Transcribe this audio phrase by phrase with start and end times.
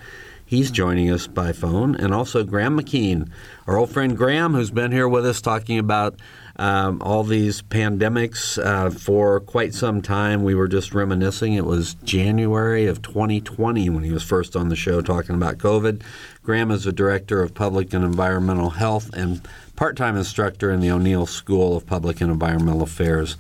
[0.49, 3.29] He's joining us by phone, and also Graham McKeen,
[3.67, 6.21] our old friend Graham, who's been here with us talking about
[6.55, 10.45] um, all these pandemics uh, for quite some time.
[10.45, 11.55] We were just reminiscing.
[11.55, 16.03] It was January of 2020 when he was first on the show talking about COVID.
[16.45, 19.41] Graham is the director of public and environmental health and
[19.75, 23.37] part time instructor in the O'Neill School of Public and Environmental Affairs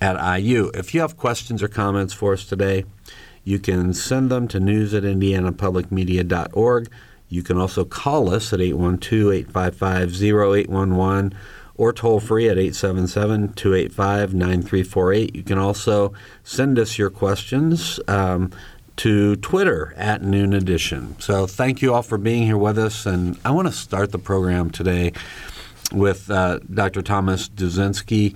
[0.00, 0.70] at IU.
[0.74, 2.84] If you have questions or comments for us today,
[3.46, 6.90] you can send them to news at indianapublicmedia.org.
[7.28, 11.32] You can also call us at 812 855 0811
[11.76, 15.36] or toll free at 877 285 9348.
[15.36, 16.12] You can also
[16.42, 18.50] send us your questions um,
[18.96, 21.14] to Twitter at Noon Edition.
[21.20, 23.06] So thank you all for being here with us.
[23.06, 25.12] And I want to start the program today
[25.92, 27.00] with uh, Dr.
[27.00, 28.34] Thomas Duszynski.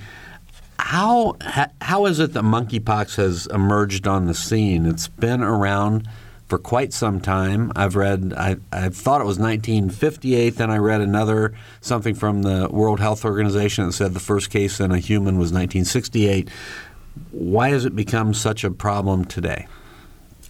[0.83, 1.37] How
[1.81, 4.87] how is it that monkeypox has emerged on the scene?
[4.87, 6.09] It's been around
[6.49, 7.71] for quite some time.
[7.77, 12.69] I've read, I, I thought it was 1958, then I read another, something from the
[12.69, 16.49] World Health Organization that said the first case in a human was 1968.
[17.31, 19.69] Why has it become such a problem today?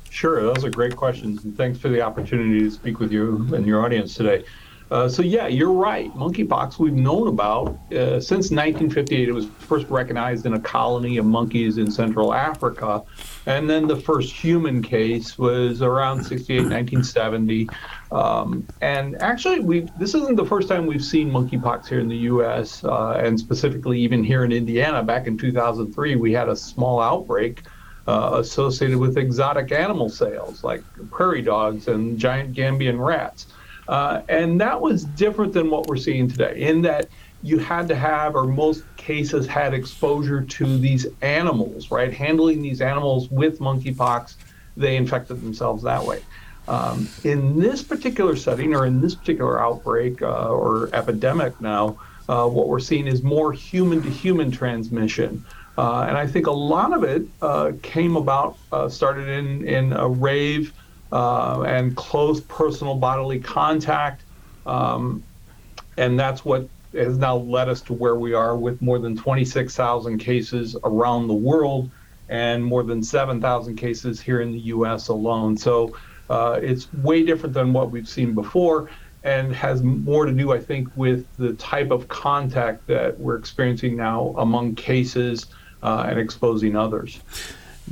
[0.09, 3.67] Sure, those are great questions, and thanks for the opportunity to speak with you and
[3.67, 4.43] your audience today.
[4.91, 6.13] Uh, so yeah, you're right.
[6.15, 9.29] Monkeypox we've known about uh, since 1958.
[9.29, 13.05] It was first recognized in a colony of monkeys in Central Africa,
[13.47, 17.69] and then the first human case was around 68, 1970.
[18.11, 22.17] Um, and actually, we this isn't the first time we've seen monkeypox here in the
[22.17, 22.83] U.S.
[22.83, 25.05] Uh, and specifically even here in Indiana.
[25.05, 27.63] Back in 2003, we had a small outbreak.
[28.09, 33.47] Uh, associated with exotic animal sales like prairie dogs and giant Gambian rats.
[33.91, 37.09] Uh, and that was different than what we're seeing today, in that
[37.43, 42.13] you had to have, or most cases had exposure to these animals, right?
[42.13, 44.37] Handling these animals with monkeypox,
[44.77, 46.23] they infected themselves that way.
[46.69, 52.47] Um, in this particular setting, or in this particular outbreak uh, or epidemic now, uh,
[52.47, 55.45] what we're seeing is more human to human transmission.
[55.77, 59.93] Uh, and I think a lot of it uh, came about, uh, started in, in
[59.95, 60.73] a rave
[61.13, 64.23] uh, and close personal bodily contact.
[64.67, 65.23] Um,
[65.97, 70.19] and that's what has now led us to where we are with more than 26,000
[70.19, 71.91] cases around the world
[72.29, 75.57] and more than 7,000 cases here in the US alone.
[75.57, 75.97] So
[76.29, 78.91] uh, it's way different than what we've seen before
[79.23, 83.97] and has more to do, I think, with the type of contact that we're experiencing
[83.97, 85.47] now among cases
[85.83, 87.21] uh, and exposing others.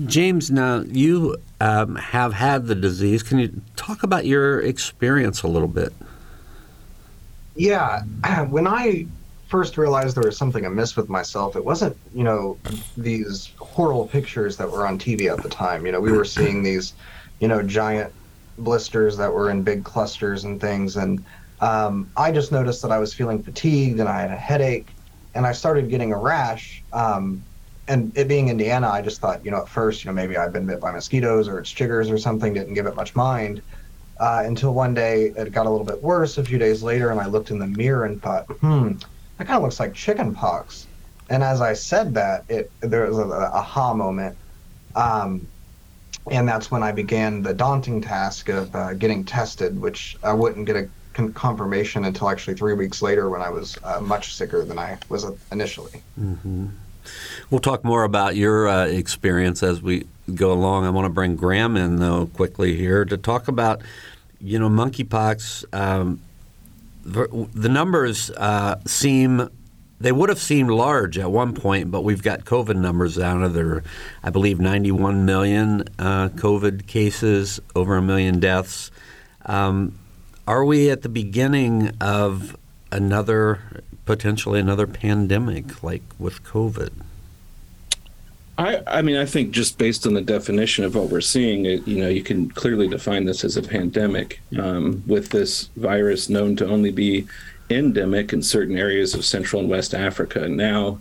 [0.07, 3.23] James, now you um, have had the disease.
[3.23, 5.93] Can you talk about your experience a little bit?
[7.57, 8.03] Yeah,
[8.49, 9.07] when I
[9.49, 12.59] first realized there was something amiss with myself, it wasn't, you know,
[12.97, 15.85] these horrible pictures that were on TV at the time.
[15.85, 16.95] You know, we were seeing these,
[17.41, 18.13] you know, giant
[18.59, 20.97] blisters that were in big clusters and things.
[20.97, 21.25] And
[21.61, 24.89] um, I just noticed that I was feeling fatigued and I had a headache
[25.35, 26.83] and I started getting a rash.
[26.93, 27.43] Um,
[27.89, 30.53] and it being Indiana, I just thought, you know, at first, you know, maybe I've
[30.53, 33.63] been bit by mosquitoes or it's chiggers or something, didn't give it much mind.
[34.21, 37.21] uh, until one day it got a little bit worse a few days later, and
[37.21, 38.93] I looked in the mirror and thought, hmm,
[39.39, 40.89] that kind of looks like chicken pox.
[41.29, 44.39] And as I said that, it there was a, a aha moment.
[44.95, 45.49] Um,
[46.31, 50.67] and that's when I began the daunting task of uh, getting tested, which I wouldn't
[50.67, 54.65] get a con- confirmation until actually three weeks later when I was uh, much sicker
[54.67, 56.05] than I was initially.
[56.19, 56.67] Mm-hmm.
[57.51, 60.85] We'll talk more about your uh, experience as we go along.
[60.85, 63.83] I want to bring Graham in though quickly here to talk about,
[64.41, 65.65] you know, monkeypox.
[65.75, 66.21] Um,
[67.05, 69.49] the, the, numbers uh, seem
[70.01, 73.49] they would have seemed large at one point, but we've got COVID numbers down to
[73.49, 73.83] there,
[74.23, 78.91] I believe, 91 million uh, COVID cases, over a million deaths.
[79.47, 79.99] Um,
[80.47, 82.57] are we at the beginning of
[82.93, 86.93] another, potentially another pandemic like with COVID?
[88.57, 91.87] I, I mean, I think just based on the definition of what we're seeing, it,
[91.87, 96.57] you know, you can clearly define this as a pandemic um, with this virus known
[96.57, 97.27] to only be
[97.69, 100.49] endemic in certain areas of Central and West Africa.
[100.49, 101.01] Now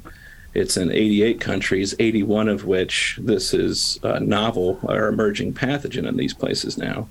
[0.53, 6.17] it's in 88 countries, 81 of which this is a novel or emerging pathogen in
[6.17, 7.07] these places now.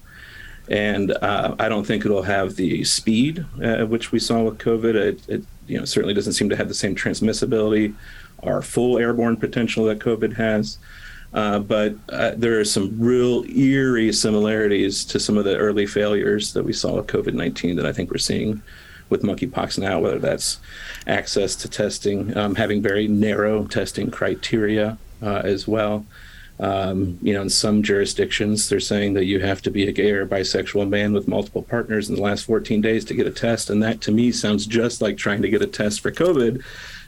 [0.69, 4.94] And uh, I don't think it'll have the speed uh, which we saw with COVID.
[4.94, 7.95] It, it, you know certainly doesn't seem to have the same transmissibility
[8.39, 10.79] or full airborne potential that COVID has.
[11.35, 16.53] Uh, but uh, there are some real eerie similarities to some of the early failures
[16.53, 18.63] that we saw with COVID 19 that I think we're seeing
[19.09, 20.59] with monkeypox now, whether that's
[21.07, 26.05] access to testing, um, having very narrow testing criteria uh, as well.
[26.58, 30.11] Um, you know, in some jurisdictions, they're saying that you have to be a gay
[30.12, 33.69] or bisexual man with multiple partners in the last 14 days to get a test.
[33.69, 36.62] And that to me sounds just like trying to get a test for COVID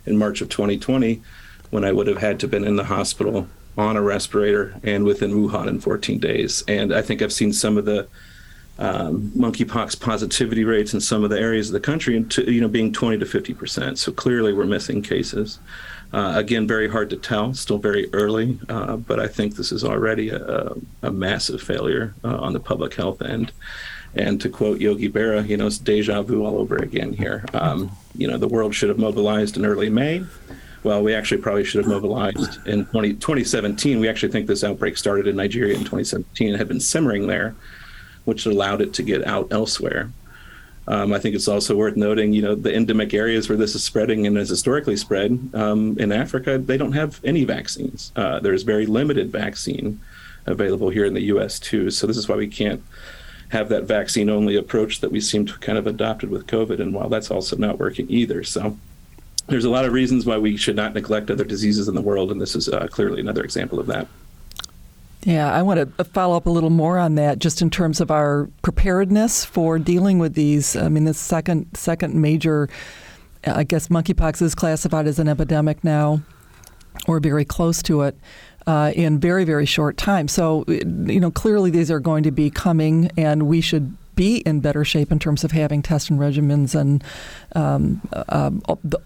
[0.04, 1.22] in March of 2020
[1.70, 3.48] when I would have had to been in the hospital
[3.78, 6.64] on a respirator and within Wuhan in 14 days.
[6.68, 8.08] And I think I've seen some of the
[8.78, 12.68] um, monkeypox positivity rates in some of the areas of the country, and you know,
[12.68, 13.98] being 20 to 50 percent.
[13.98, 15.58] So clearly, we're missing cases.
[16.12, 17.52] Uh, again, very hard to tell.
[17.54, 20.72] Still very early, uh, but I think this is already a,
[21.02, 23.52] a massive failure uh, on the public health end.
[24.14, 27.44] And to quote Yogi Berra, you know, it's deja vu all over again here.
[27.52, 30.24] Um, you know, the world should have mobilized in early May.
[30.82, 34.00] Well, we actually probably should have mobilized in 20, 2017.
[34.00, 37.54] We actually think this outbreak started in Nigeria in 2017 and had been simmering there
[38.28, 40.12] which allowed it to get out elsewhere.
[40.88, 43.84] Um, I think it's also worth noting, you know, the endemic areas where this is
[43.84, 48.10] spreading and has historically spread um, in Africa, they don't have any vaccines.
[48.16, 50.00] Uh, there's very limited vaccine
[50.46, 51.60] available here in the U.S.
[51.60, 51.90] too.
[51.90, 52.82] So this is why we can't
[53.50, 56.80] have that vaccine-only approach that we seem to kind of adopted with COVID.
[56.80, 58.78] And while that's also not working either, so
[59.46, 62.30] there's a lot of reasons why we should not neglect other diseases in the world,
[62.30, 64.06] and this is uh, clearly another example of that.
[65.24, 68.10] Yeah, I want to follow up a little more on that, just in terms of
[68.10, 70.76] our preparedness for dealing with these.
[70.76, 72.68] I mean, the second second major,
[73.44, 76.22] I guess, monkeypox is classified as an epidemic now,
[77.06, 78.16] or very close to it.
[78.66, 80.28] Uh, in very very short time.
[80.28, 84.58] So you know clearly these are going to be coming, and we should be in
[84.58, 87.04] better shape in terms of having testing regimens and
[87.54, 88.50] um, uh,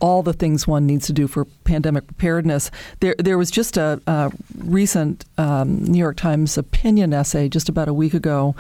[0.01, 2.71] all the things one needs to do for pandemic preparedness.
[3.01, 7.89] There, there was just a, a recent um, New York Times opinion essay just about
[7.89, 8.57] a week ago,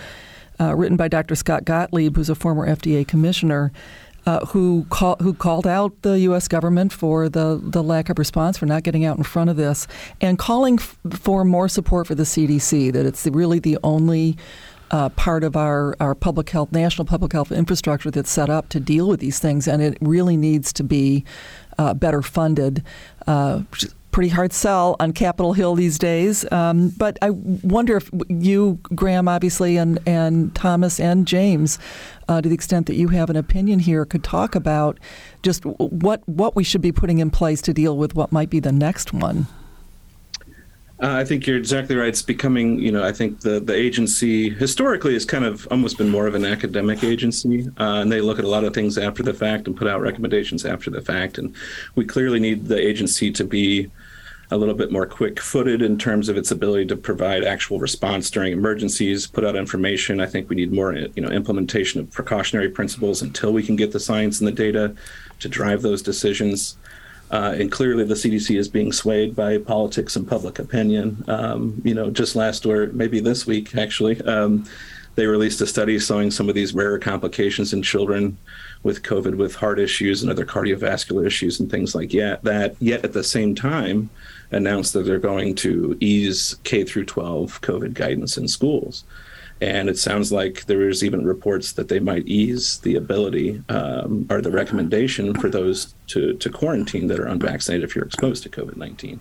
[0.61, 1.35] uh, written by Dr.
[1.37, 3.73] Scott Gottlieb, who's a former FDA commissioner.
[4.25, 6.47] Uh, who call, who called out the U.S.
[6.47, 9.89] government for the, the lack of response, for not getting out in front of this,
[10.21, 12.93] and calling f- for more support for the CDC.
[12.93, 14.37] That it's really the only
[14.93, 18.79] uh, part of our, our public health, national public health infrastructure that's set up to
[18.79, 21.25] deal with these things, and it really needs to be
[21.79, 22.85] uh, better funded.
[23.27, 23.63] Uh,
[24.11, 26.51] pretty hard sell on Capitol Hill these days.
[26.53, 31.79] Um, but I wonder if you, Graham, obviously, and, and Thomas and James,
[32.29, 35.01] uh, to the extent that you have an opinion here, could talk about
[35.43, 38.61] just what what we should be putting in place to deal with what might be
[38.61, 39.47] the next one.
[41.03, 42.11] Uh, I think you're exactly right.
[42.11, 46.09] It's becoming, you know, I think the the agency historically has kind of almost been
[46.09, 49.25] more of an academic agency, uh, and they look at a lot of things after
[49.25, 51.39] the fact and put out recommendations after the fact.
[51.39, 51.57] And
[51.97, 53.91] we clearly need the agency to be
[54.53, 58.53] a little bit more quick-footed in terms of its ability to provide actual response during
[58.53, 60.21] emergencies, put out information.
[60.21, 63.93] I think we need more, you know, implementation of precautionary principles until we can get
[63.93, 64.95] the science and the data
[65.41, 66.77] to drive those decisions.
[67.33, 71.25] Uh, and clearly, the CDC is being swayed by politics and public opinion.
[71.29, 74.67] Um, you know, just last or maybe this week, actually, um,
[75.15, 78.37] they released a study showing some of these rare complications in children
[78.83, 82.77] with COVID, with heart issues and other cardiovascular issues and things like that.
[82.81, 84.11] Yet at the same time,
[84.51, 89.05] announced that they're going to ease K through 12 COVID guidance in schools.
[89.63, 94.27] And it sounds like there is even reports that they might ease the ability um,
[94.29, 98.49] or the recommendation for those to, to quarantine that are unvaccinated if you're exposed to
[98.49, 99.21] COVID 19.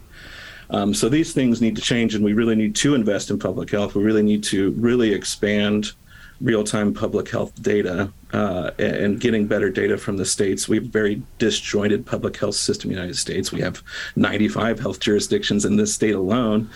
[0.71, 3.69] Um, so these things need to change, and we really need to invest in public
[3.69, 3.93] health.
[3.93, 5.91] We really need to really expand
[6.39, 10.67] real-time public health data uh, and getting better data from the states.
[10.67, 13.51] We have a very disjointed public health system in the United States.
[13.51, 13.83] We have
[14.15, 16.67] 95 health jurisdictions in this state alone,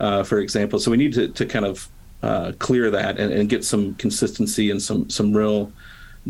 [0.00, 0.80] uh, for example.
[0.80, 1.88] So we need to, to kind of
[2.22, 5.72] uh, clear that and, and, get some consistency and some some real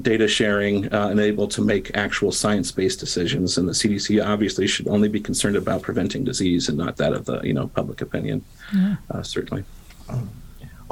[0.00, 3.58] data sharing uh, and able to make actual science-based decisions.
[3.58, 7.26] And the CDC obviously should only be concerned about preventing disease and not that of
[7.26, 8.44] the you know public opinion.
[8.74, 8.96] Yeah.
[9.10, 9.64] Uh, certainly.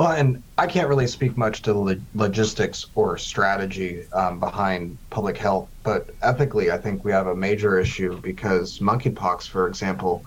[0.01, 5.37] Well, and I can't really speak much to the logistics or strategy um, behind public
[5.37, 10.25] health, but ethically, I think we have a major issue because monkeypox, for example,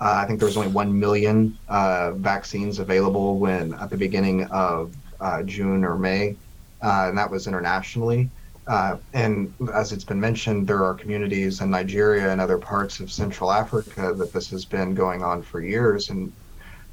[0.00, 4.94] I think there was only 1 million uh, vaccines available when at the beginning of
[5.20, 6.36] uh, June or May,
[6.82, 8.30] uh, and that was internationally.
[8.66, 13.12] Uh, and as it's been mentioned, there are communities in Nigeria and other parts of
[13.12, 16.32] Central Africa that this has been going on for years, and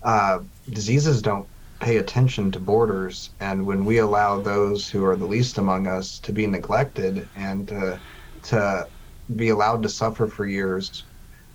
[0.03, 1.47] uh, diseases don't
[1.79, 3.31] pay attention to borders.
[3.39, 7.67] And when we allow those who are the least among us to be neglected and
[7.67, 8.01] to,
[8.43, 8.89] to
[9.35, 11.05] be allowed to suffer for years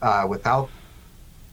[0.00, 0.70] uh, without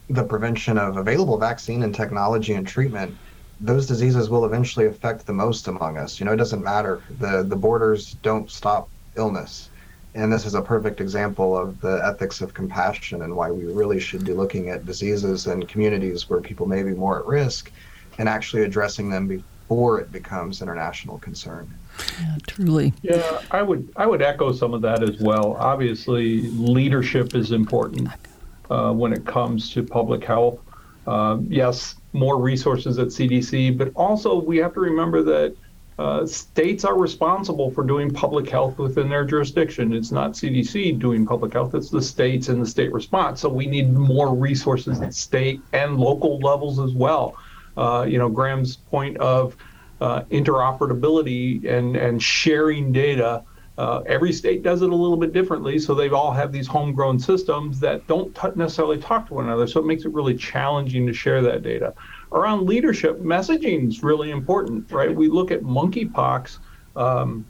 [0.10, 3.16] the prevention of available vaccine and technology and treatment,
[3.62, 6.20] those diseases will eventually affect the most among us.
[6.20, 7.02] You know, it doesn't matter.
[7.20, 9.70] The the borders don't stop illness.
[10.16, 14.00] And this is a perfect example of the ethics of compassion and why we really
[14.00, 17.72] should be looking at diseases and communities where people may be more at risk
[18.18, 21.72] and actually addressing them before it becomes international concern.
[22.20, 22.94] Yeah, truly.
[23.04, 25.56] Yeah, I would I would echo some of that as well.
[25.60, 28.10] Obviously, leadership is important
[28.70, 30.60] uh, when it comes to public health.
[31.08, 35.56] Uh, yes, more resources at CDC, but also we have to remember that
[35.98, 39.92] uh, states are responsible for doing public health within their jurisdiction.
[39.92, 43.42] It's not CDC doing public health, it's the states and the state response.
[43.42, 47.36] So we need more resources at state and local levels as well
[47.80, 49.56] uh, you know, Graham's point of
[50.02, 53.44] uh, interoperability and, and sharing data.
[53.80, 57.18] Uh, every state does it a little bit differently, so they all have these homegrown
[57.18, 59.68] systems that don't t- necessarily talk to one another.
[59.68, 61.94] So it makes it really challenging to share that data.
[62.34, 65.16] Around leadership, messaging is really important, right?
[65.16, 66.58] We look at monkeypox,
[66.98, 67.46] um,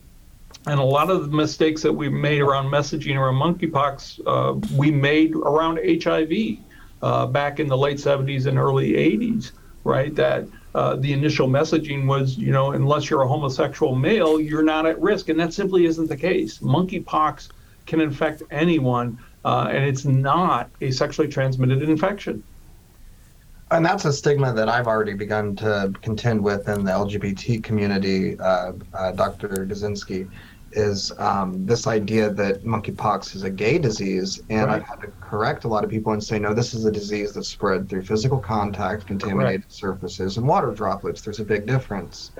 [0.67, 4.91] and a lot of the mistakes that we've made around messaging around monkeypox, uh, we
[4.91, 6.59] made around HIV
[7.01, 9.51] uh, back in the late 70s and early 80s
[9.83, 10.13] right?
[10.15, 14.85] That uh, the initial messaging was, you know, unless you're a homosexual male, you're not
[14.85, 16.59] at risk, and that simply isn't the case.
[16.59, 17.49] Monkeypox
[17.85, 22.43] can infect anyone, uh, and it's not a sexually transmitted infection.
[23.71, 28.39] And that's a stigma that I've already begun to contend with in the LGBT community,
[28.39, 29.67] uh, uh Dr.
[29.67, 30.29] Duszynski
[30.73, 34.81] is um, this idea that monkeypox is a gay disease, and right.
[34.81, 37.33] I've had to correct a lot of people and say, no, this is a disease
[37.33, 39.73] that's spread through physical contact, contaminated Correct.
[39.73, 41.21] surfaces, and water droplets.
[41.21, 42.31] There's a big difference,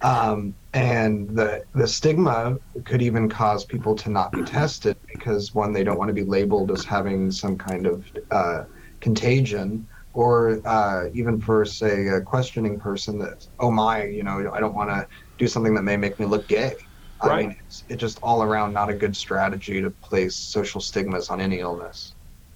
[0.00, 5.72] um, and the the stigma could even cause people to not be tested because one,
[5.72, 8.64] they don't want to be labeled as having some kind of uh,
[9.00, 9.86] contagion.
[10.14, 14.74] Or uh, even for, say, a questioning person that, oh my, you know, I don't
[14.74, 15.06] want to
[15.36, 16.74] do something that may make me look gay.
[17.22, 17.32] Right.
[17.32, 21.30] I mean, it's, it's just all around not a good strategy to place social stigmas
[21.30, 22.14] on any illness.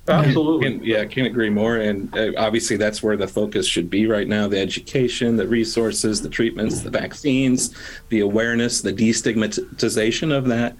[0.08, 0.66] Absolutely.
[0.66, 1.76] And, yeah, I can't agree more.
[1.76, 6.20] And uh, obviously, that's where the focus should be right now the education, the resources,
[6.22, 7.74] the treatments, the vaccines,
[8.08, 10.76] the awareness, the destigmatization of that.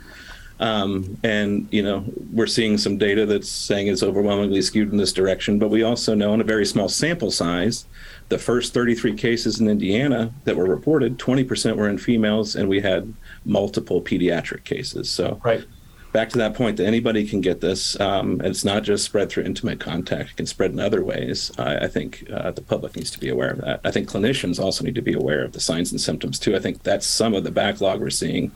[0.59, 5.13] Um, and, you know, we're seeing some data that's saying it's overwhelmingly skewed in this
[5.13, 5.59] direction.
[5.59, 7.87] But we also know in a very small sample size
[8.29, 12.81] the first 33 cases in Indiana that were reported, 20% were in females, and we
[12.81, 13.13] had
[13.45, 15.11] multiple pediatric cases.
[15.11, 15.65] So, right.
[16.13, 17.99] back to that point that anybody can get this.
[18.01, 21.51] Um, it's not just spread through intimate contact; it can spread in other ways.
[21.59, 23.81] I, I think uh, the public needs to be aware of that.
[23.85, 26.57] I think clinicians also need to be aware of the signs and symptoms too.
[26.57, 28.53] I think that's some of the backlog we're seeing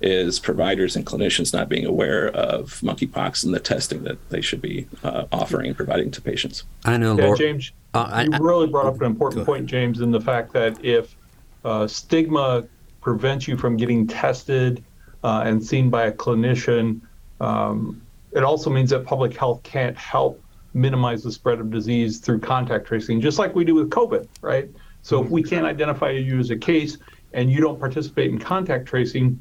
[0.00, 4.60] is providers and clinicians not being aware of monkeypox and the testing that they should
[4.60, 6.64] be uh, offering and providing to patients.
[6.84, 7.72] I know, yeah, Laura, James.
[7.94, 11.16] Uh, you I, really brought up an important point, James, in the fact that if
[11.64, 12.66] uh, stigma
[13.06, 14.82] prevents you from getting tested
[15.22, 17.00] uh, and seen by a clinician,
[17.40, 20.42] um, it also means that public health can't help
[20.74, 24.68] minimize the spread of disease through contact tracing, just like we do with COVID, right?
[25.02, 26.98] So if we can't identify you as a case
[27.32, 29.40] and you don't participate in contact tracing,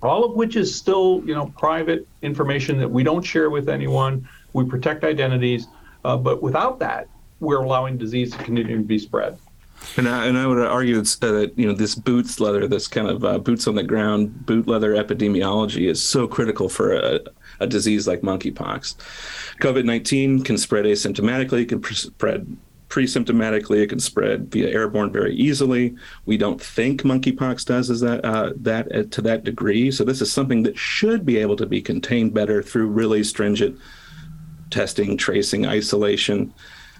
[0.00, 4.26] all of which is still, you know, private information that we don't share with anyone.
[4.54, 5.68] We protect identities,
[6.06, 7.08] uh, but without that,
[7.40, 9.38] we're allowing disease to continue to be spread.
[9.96, 13.08] And I, and I would argue uh, that you know this boots leather, this kind
[13.08, 17.20] of uh, boots on the ground boot leather epidemiology is so critical for a,
[17.60, 18.96] a disease like monkeypox.
[19.60, 22.56] COVID nineteen can spread asymptomatically, it can spread
[22.88, 23.82] pre-symptomatically.
[23.82, 25.96] It can spread via airborne very easily.
[26.24, 29.90] We don't think monkeypox does is that uh, that uh, to that degree.
[29.90, 33.78] So this is something that should be able to be contained better through really stringent
[34.70, 36.54] testing, tracing, isolation.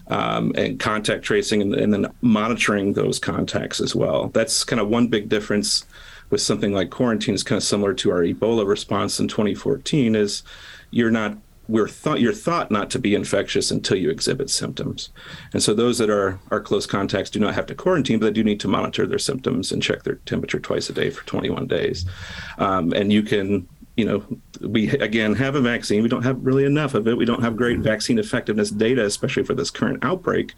[0.09, 4.29] Um, and contact tracing and, and, then monitoring those contacts as well.
[4.29, 5.85] That's kind of one big difference
[6.31, 10.45] with something like quarantine is kind of similar to our Ebola response in 2014 is
[10.91, 11.37] you're not
[11.69, 15.11] we're thought you're thought not to be infectious until you exhibit symptoms.
[15.53, 18.33] And so those that are are close contacts do not have to quarantine, but they
[18.33, 21.67] do need to monitor their symptoms and check their temperature twice a day for 21
[21.67, 22.07] days.
[22.59, 24.25] Um, and you can you know,
[24.61, 26.03] we again have a vaccine.
[26.03, 27.17] We don't have really enough of it.
[27.17, 27.85] We don't have great mm-hmm.
[27.85, 30.55] vaccine effectiveness data, especially for this current outbreak.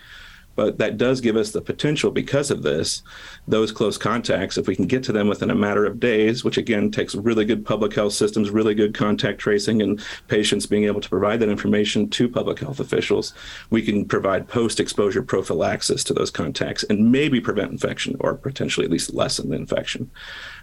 [0.59, 3.05] But that does give us the potential because of this,
[3.47, 6.59] those close contacts, if we can get to them within a matter of days, which
[6.59, 11.01] again takes really good public health systems, really good contact tracing, and patients being able
[11.01, 13.35] to provide that information to public health officials,
[13.71, 18.85] we can provide post exposure prophylaxis to those contacts and maybe prevent infection or potentially
[18.85, 20.11] at least lessen the infection.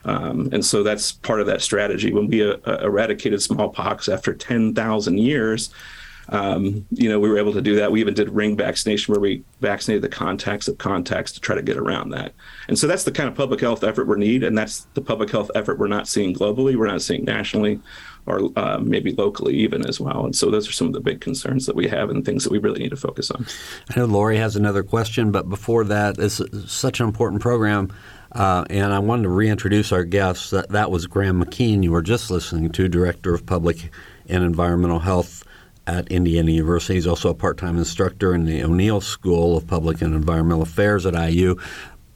[0.06, 2.14] Um, and so that's part of that strategy.
[2.14, 5.72] When we uh, eradicated smallpox after 10,000 years,
[6.30, 7.92] um, you know, we were able to do that.
[7.92, 11.62] We even did ring vaccination where we vaccinated the contacts of contacts to try to
[11.62, 12.34] get around that.
[12.68, 15.30] And so that's the kind of public health effort we need, and that's the public
[15.30, 17.80] health effort we're not seeing globally, we're not seeing nationally,
[18.26, 20.26] or uh, maybe locally even as well.
[20.26, 22.52] And so those are some of the big concerns that we have and things that
[22.52, 23.46] we really need to focus on.
[23.96, 27.94] I know Lori has another question, but before that, is such an important program.
[28.36, 30.50] Uh, and I wanted to reintroduce our guests.
[30.50, 33.90] That, that was Graham McKeen, you were just listening to, Director of Public
[34.28, 35.46] and Environmental Health
[35.88, 36.96] at Indiana University.
[36.96, 41.06] He's also a part time instructor in the O'Neill School of Public and Environmental Affairs
[41.06, 41.56] at IU.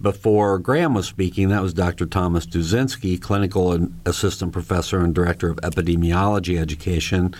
[0.02, 2.06] Before Graham was speaking, that was Dr.
[2.06, 7.36] Thomas Duszynski, clinical assistant professor and director of epidemiology education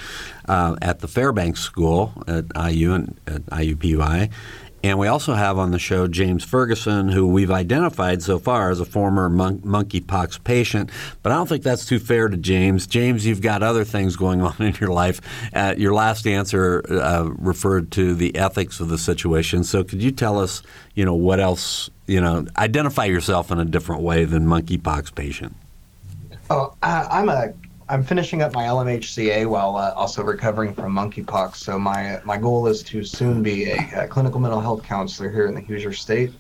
[0.48, 4.30] uh, at the Fairbanks School at IU and at IUPUI.
[4.82, 8.80] And we also have on the show James Ferguson, who we've identified so far as
[8.80, 10.90] a former mon- monkeypox patient.
[11.22, 12.88] But I don't think that's too fair to James.
[12.88, 15.20] James, you've got other things going on in your life.
[15.54, 19.64] Uh, your last answer uh, referred to the ethics of the situation.
[19.64, 20.64] So could you tell us,
[20.96, 25.56] you know, what else, you know, identify yourself in a different way than monkeypox patient?
[26.50, 27.54] Oh, I'm a
[27.90, 31.56] I'm finishing up my LMHCA while uh, also recovering from monkeypox.
[31.56, 35.48] So my my goal is to soon be a, a clinical mental health counselor here
[35.48, 36.32] in the Hoosier State.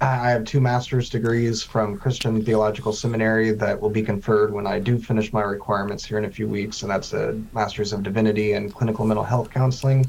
[0.00, 4.78] I have two master's degrees from Christian Theological Seminary that will be conferred when I
[4.78, 8.52] do finish my requirements here in a few weeks, and that's a Master's of Divinity
[8.52, 10.04] and Clinical Mental Health Counseling.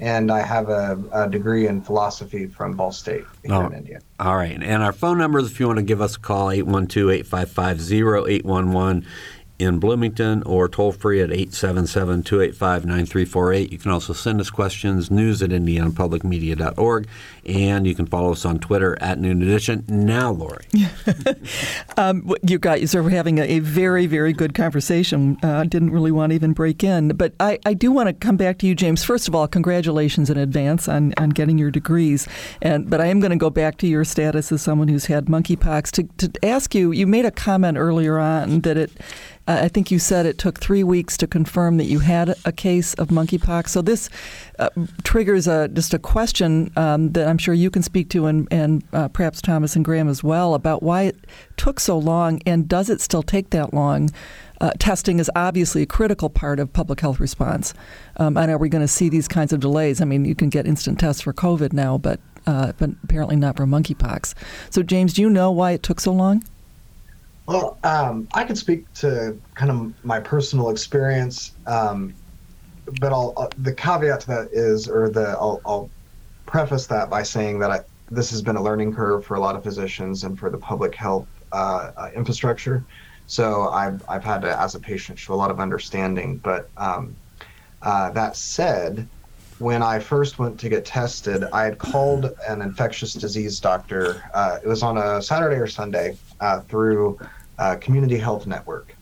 [0.00, 4.00] And I have a, a degree in philosophy from Ball State here oh, in India.
[4.20, 4.60] All right.
[4.60, 9.06] And our phone numbers, if you want to give us a call, 812 855 0811
[9.62, 13.72] in Bloomington or toll free at 877 285 9348.
[13.72, 17.06] You can also send us questions, news at indianapublicmedia.org,
[17.44, 19.84] and you can follow us on Twitter at Noon Edition.
[19.88, 20.64] Now, Lori.
[21.96, 25.38] um, you guys are having a, very, very good conversation.
[25.42, 28.12] I uh, didn't really want to even break in, but I, I do want to
[28.12, 29.04] come back to you, James.
[29.04, 32.26] First of all, congratulations in advance on, on getting your degrees.
[32.60, 35.26] And But I am going to go back to your status as someone who's had
[35.26, 38.92] monkeypox to, to ask you, you made a comment earlier on that it
[39.46, 42.94] I think you said it took three weeks to confirm that you had a case
[42.94, 43.70] of monkeypox.
[43.70, 44.08] So this
[44.58, 44.68] uh,
[45.02, 48.84] triggers a, just a question um, that I'm sure you can speak to, and, and
[48.92, 51.16] uh, perhaps Thomas and Graham as well, about why it
[51.56, 54.10] took so long, and does it still take that long?
[54.60, 57.72] Uh, testing is obviously a critical part of public health response.
[58.18, 60.02] Um, and are we going to see these kinds of delays?
[60.02, 63.56] I mean, you can get instant tests for COVID now, but uh, but apparently not
[63.56, 64.34] for monkeypox.
[64.68, 66.44] So, James, do you know why it took so long?
[67.46, 72.12] Well, um, I can speak to kind of my personal experience, um,
[73.00, 75.90] but I'll, uh, the caveat to that is, or the I'll, I'll
[76.52, 79.56] preface that by saying that I, this has been a learning curve for a lot
[79.56, 82.84] of physicians and for the public health uh, uh, infrastructure.
[83.26, 86.36] So I've I've had to, as a patient, show a lot of understanding.
[86.36, 87.16] But um,
[87.80, 89.08] uh, that said,
[89.58, 94.22] when I first went to get tested, I had called an infectious disease doctor.
[94.34, 97.18] Uh, it was on a Saturday or Sunday uh, through
[97.58, 98.94] uh, Community Health Network.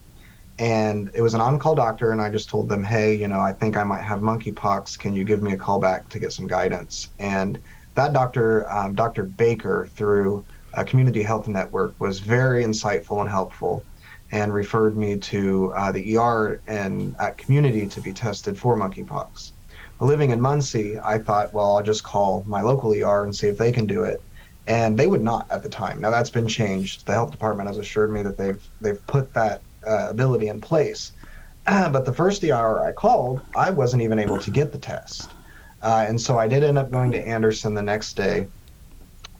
[0.60, 3.40] And it was an on call doctor, and I just told them, hey, you know,
[3.40, 4.98] I think I might have monkeypox.
[4.98, 7.08] Can you give me a call back to get some guidance?
[7.18, 7.62] And
[7.94, 9.24] that doctor, um, Dr.
[9.24, 13.86] Baker, through a Community Health Network, was very insightful and helpful
[14.32, 19.52] and referred me to uh, the ER and at community to be tested for monkeypox.
[20.00, 23.58] living in Muncie, I thought, well, I'll just call my local ER and see if
[23.58, 24.24] they can do it.
[24.66, 26.00] and they would not at the time.
[26.00, 27.06] Now that's been changed.
[27.06, 31.12] The health department has assured me that they've they've put that uh, ability in place.
[31.66, 35.36] but the first ER I called, I wasn't even able to get the test,
[35.82, 38.48] uh, and so I did end up going to Anderson the next day.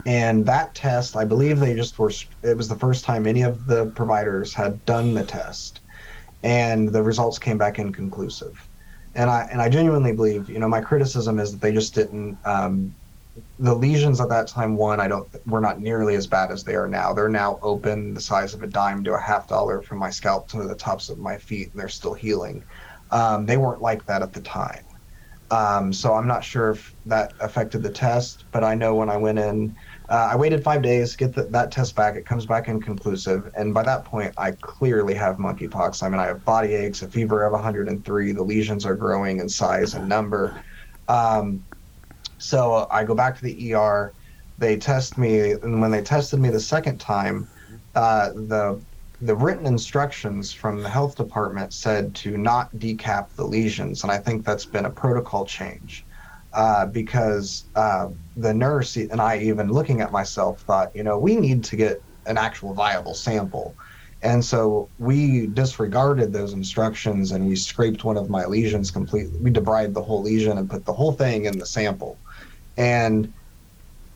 [0.06, 2.12] And that test, I believe they just were.
[2.42, 5.82] It was the first time any of the providers had done the test,
[6.42, 8.68] and the results came back inconclusive.
[9.14, 12.38] And I and I genuinely believe, you know, my criticism is that they just didn't
[12.44, 12.94] um,
[13.58, 16.74] the lesions at that time one i don't were not nearly as bad as they
[16.74, 17.12] are now.
[17.12, 20.48] They're now open the size of a dime to a half dollar from my scalp
[20.48, 22.64] to the tops of my feet and they're still healing.
[23.10, 24.84] Um, they weren't like that at the time.
[25.52, 29.16] Um, so i'm not sure if that affected the test but i know when i
[29.16, 29.74] went in
[30.08, 32.14] uh, i waited five days get the, that test back.
[32.14, 33.50] It comes back inconclusive.
[33.56, 36.02] And by that point i clearly have monkeypox.
[36.04, 39.48] I mean i have body aches a fever of 103 the lesions are growing in
[39.48, 40.62] size and number.
[41.08, 41.64] Um,
[42.40, 44.14] so I go back to the ER.
[44.58, 47.48] They test me, and when they tested me the second time,
[47.94, 48.82] uh, the
[49.22, 54.16] the written instructions from the health department said to not decap the lesions, and I
[54.18, 56.06] think that's been a protocol change
[56.52, 61.36] uh, because uh, the nurse and I, even looking at myself, thought, you know, we
[61.36, 63.76] need to get an actual viable sample.
[64.22, 69.38] And so we disregarded those instructions and we scraped one of my lesions completely.
[69.40, 72.19] We debrided the whole lesion and put the whole thing in the sample.
[72.80, 73.30] And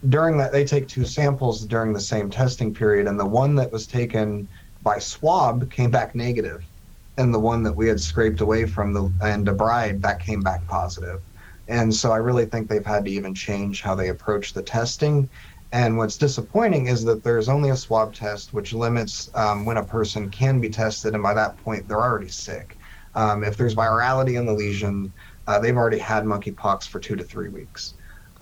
[0.09, 3.71] during that, they take two samples during the same testing period, and the one that
[3.71, 4.49] was taken
[4.83, 6.65] by swab came back negative,
[7.19, 10.67] and the one that we had scraped away from the and debride that came back
[10.67, 11.21] positive.
[11.69, 15.29] And so I really think they've had to even change how they approach the testing.
[15.73, 19.85] And what's disappointing is that there's only a swab test, which limits um, when a
[19.85, 22.79] person can be tested, and by that point they're already sick.
[23.15, 25.13] Um, if there's virality in the lesion,
[25.47, 27.93] uh, they've already had monkeypox for two to three weeks.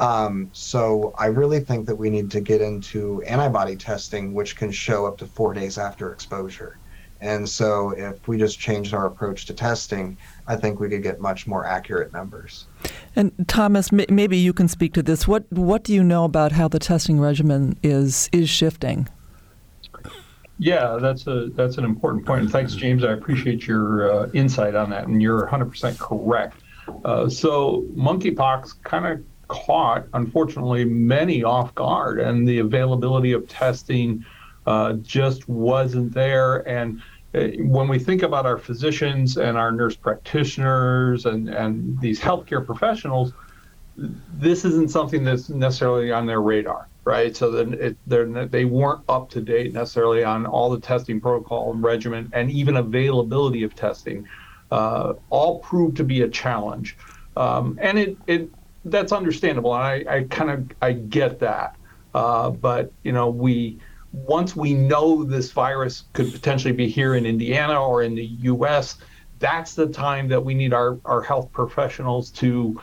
[0.03, 4.73] Um, so I really think that we need to get into antibody testing, which can
[4.73, 6.77] show up to four days after exposure.
[7.21, 10.17] And so if we just changed our approach to testing,
[10.49, 12.67] I think we could get much more accurate numbers.
[13.15, 15.29] And Thomas, maybe you can speak to this.
[15.29, 19.09] What what do you know about how the testing regimen is is shifting?
[20.59, 22.41] Yeah, that's a that's an important point.
[22.43, 23.05] And thanks, James.
[23.05, 26.57] I appreciate your uh, insight on that, and you're 100% correct.
[27.05, 34.25] Uh, so monkeypox kind of caught, unfortunately, many off guard, and the availability of testing
[34.67, 36.67] uh, just wasn't there.
[36.69, 37.03] And
[37.35, 42.65] uh, when we think about our physicians and our nurse practitioners and, and these healthcare
[42.65, 43.33] professionals,
[43.97, 47.37] this isn't something that's necessarily on their radar, right?
[47.37, 52.31] So then they weren't up to date necessarily on all the testing protocol and regimen
[52.33, 54.27] and even availability of testing.
[54.71, 56.97] Uh, all proved to be a challenge.
[57.37, 58.51] Um, and it, it
[58.85, 59.75] that's understandable.
[59.75, 61.77] And I, I kind of I get that.
[62.14, 63.79] Uh, but you know, we
[64.12, 68.99] once we know this virus could potentially be here in Indiana or in the U.S.,
[69.38, 72.81] that's the time that we need our, our health professionals to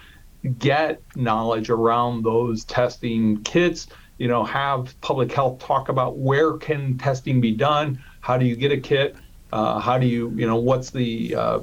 [0.57, 3.88] get knowledge around those testing kits.
[4.17, 8.03] You know, have public health talk about where can testing be done.
[8.19, 9.15] How do you get a kit?
[9.53, 11.59] Uh, how do you, you know, what's the uh,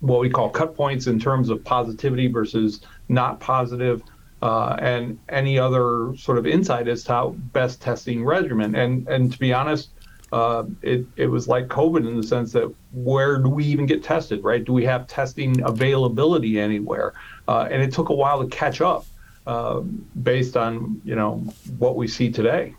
[0.00, 4.02] what we call cut points in terms of positivity versus not positive,
[4.42, 8.74] uh, and any other sort of insight as to how best testing regimen.
[8.74, 9.90] And and to be honest,
[10.32, 14.02] uh, it it was like COVID in the sense that where do we even get
[14.02, 14.64] tested, right?
[14.64, 17.14] Do we have testing availability anywhere?
[17.46, 19.06] Uh, and it took a while to catch up,
[19.46, 19.80] uh,
[20.22, 21.38] based on you know
[21.78, 22.74] what we see today.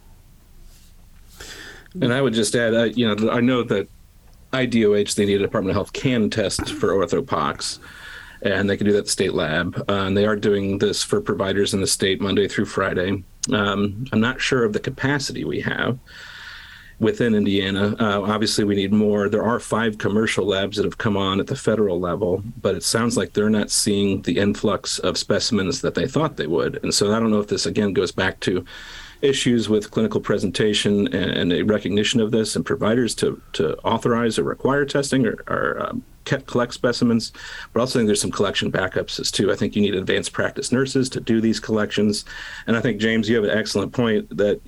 [2.02, 3.88] And I would just add, you know, I know that
[4.52, 7.80] IDOH, the Indiana Department of Health, can test for orthopox
[8.42, 9.84] and they can do that at the state lab.
[9.90, 13.24] Uh, and they are doing this for providers in the state Monday through Friday.
[13.52, 16.00] Um, I'm not sure of the capacity we have
[17.00, 17.96] within Indiana.
[18.00, 19.30] Uh, obviously, we need more.
[19.30, 22.84] There are five commercial labs that have come on at the federal level, but it
[22.84, 26.80] sounds like they're not seeing the influx of specimens that they thought they would.
[26.84, 28.66] And so I don't know if this again goes back to
[29.22, 34.40] issues with clinical presentation and, and a recognition of this and providers to, to authorize
[34.40, 36.04] or require testing or, or um,
[36.38, 37.32] collect specimens,
[37.74, 39.52] but also think there's some collection backups as too.
[39.52, 42.26] I think you need advanced practice nurses to do these collections,
[42.68, 44.62] and I think James, you have an excellent point that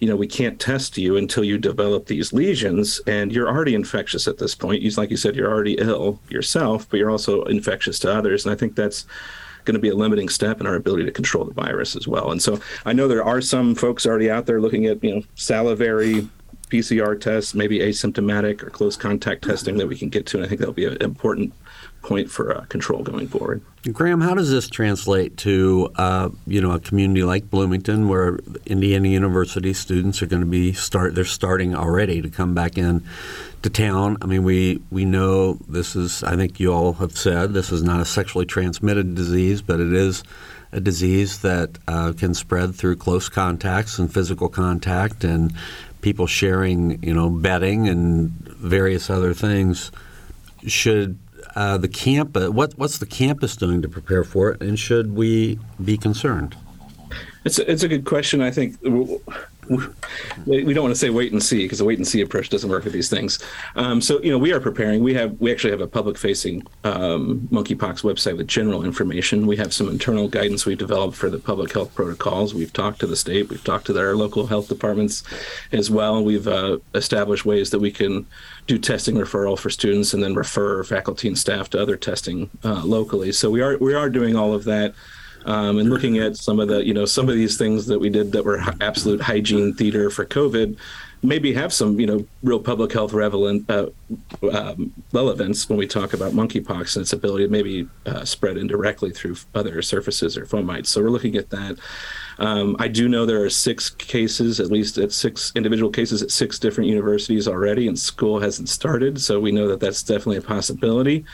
[0.00, 4.26] you know we can't test you until you develop these lesions, and you're already infectious
[4.26, 4.82] at this point.
[4.82, 8.52] You like you said, you're already ill yourself, but you're also infectious to others, and
[8.52, 9.06] I think that's
[9.68, 12.32] going to be a limiting step in our ability to control the virus as well.
[12.32, 15.22] And so I know there are some folks already out there looking at you know
[15.34, 16.26] salivary
[16.70, 20.38] PCR tests, maybe asymptomatic or close contact testing that we can get to.
[20.38, 21.52] And I think that'll be an important
[22.08, 23.60] point for uh, control going forward.
[23.92, 29.08] Graham, how does this translate to uh, you know a community like Bloomington, where Indiana
[29.08, 33.04] University students are going to be start they're starting already to come back in
[33.62, 34.16] to town?
[34.22, 37.82] I mean, we we know this is I think you all have said this is
[37.82, 40.24] not a sexually transmitted disease, but it is
[40.72, 45.52] a disease that uh, can spread through close contacts and physical contact and
[46.00, 49.92] people sharing you know bedding and various other things.
[50.66, 51.18] Should
[51.58, 55.58] uh, the campus, what, what's the campus doing to prepare for it, and should we
[55.84, 56.54] be concerned?
[57.44, 58.40] It's a, it's a good question.
[58.40, 58.76] I think
[60.46, 62.70] we don't want to say wait and see because the wait and see approach doesn't
[62.70, 63.38] work with these things.
[63.76, 65.02] Um, so you know we are preparing.
[65.02, 69.46] We have we actually have a public facing um, monkeypox website with general information.
[69.46, 72.54] We have some internal guidance we've developed for the public health protocols.
[72.54, 73.48] We've talked to the state.
[73.48, 75.22] We've talked to our local health departments
[75.72, 76.22] as well.
[76.24, 78.26] We've uh, established ways that we can
[78.66, 82.84] do testing referral for students and then refer faculty and staff to other testing uh,
[82.84, 83.32] locally.
[83.32, 84.94] So we are we are doing all of that
[85.44, 88.10] um, and looking at some of the you know some of these things that we
[88.10, 90.76] did that were absolute hygiene theater for COVID
[91.22, 93.86] maybe have some you know real public health relevant uh,
[94.52, 99.10] um, relevance when we talk about monkeypox and its ability to maybe uh, spread indirectly
[99.10, 100.86] through other surfaces or fomites.
[100.86, 101.78] So we're looking at that.
[102.38, 106.30] Um, I do know there are six cases, at least at six individual cases at
[106.30, 109.20] six different universities already, and school hasn't started.
[109.20, 111.24] So we know that that's definitely a possibility.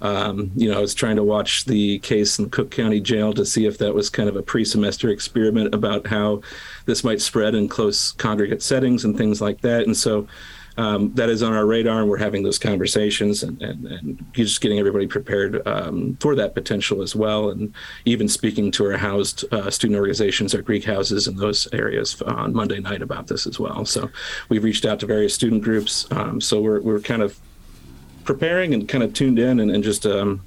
[0.00, 3.44] Um, you know, I was trying to watch the case in Cook County Jail to
[3.44, 6.42] see if that was kind of a pre-semester experiment about how
[6.84, 9.84] this might spread in close congregate settings and things like that.
[9.86, 10.26] And so
[10.78, 14.60] um, that is on our radar, and we're having those conversations and, and, and just
[14.60, 17.48] getting everybody prepared um, for that potential as well.
[17.48, 17.72] And
[18.04, 22.52] even speaking to our housed uh, student organizations, our Greek houses in those areas on
[22.52, 23.86] Monday night about this as well.
[23.86, 24.10] So
[24.50, 26.06] we've reached out to various student groups.
[26.10, 27.40] Um, so we're, we're kind of
[28.26, 30.42] preparing and kind of tuned in and, and just um,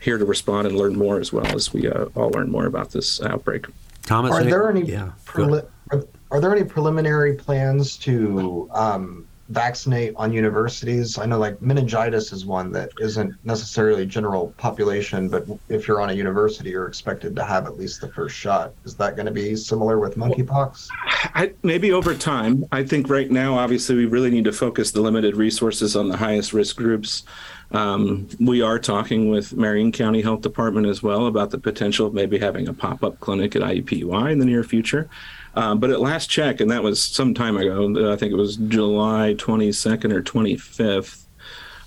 [0.00, 2.90] here to respond and learn more as well as we uh, all learn more about
[2.90, 3.66] this outbreak.
[4.02, 10.12] Thomas, are there any yeah, preli- are, are, there any preliminary plans to um, vaccinate
[10.16, 11.16] on universities?
[11.16, 16.10] I know like meningitis is one that isn't necessarily general population, but if you're on
[16.10, 18.74] a university, you're expected to have at least the first shot.
[18.84, 20.88] Is that going to be similar with monkeypox?
[21.34, 22.64] I, maybe over time.
[22.72, 26.16] I think right now, obviously, we really need to focus the limited resources on the
[26.16, 27.22] highest risk groups.
[27.70, 32.14] Um, we are talking with Marion County Health Department as well about the potential of
[32.14, 35.08] maybe having a pop-up clinic at IUPUI in the near future.
[35.56, 38.56] Um, but at last check, and that was some time ago, I think it was
[38.56, 41.24] July 22nd or 25th,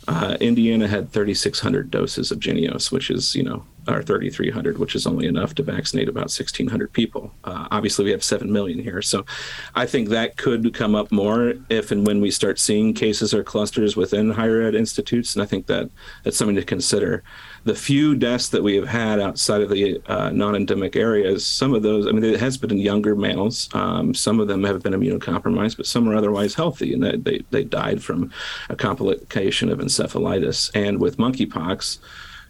[0.07, 5.05] uh, Indiana had 3,600 doses of Jynneos, which is, you know, or 3,300, which is
[5.05, 7.33] only enough to vaccinate about 1,600 people.
[7.43, 9.01] Uh, obviously, we have 7 million here.
[9.01, 9.25] So
[9.75, 13.43] I think that could come up more if and when we start seeing cases or
[13.43, 15.35] clusters within higher ed institutes.
[15.35, 15.89] And I think that
[16.23, 17.23] that's something to consider
[17.67, 21.83] the few deaths that we have had outside of the uh, non-endemic areas, some of
[21.83, 23.69] those, I mean, it has been in younger males.
[23.73, 27.43] Um, some of them have been immunocompromised, but some are otherwise healthy, and they, they,
[27.51, 28.31] they died from
[28.69, 30.71] a complication of encephalitis.
[30.73, 31.99] And with monkeypox,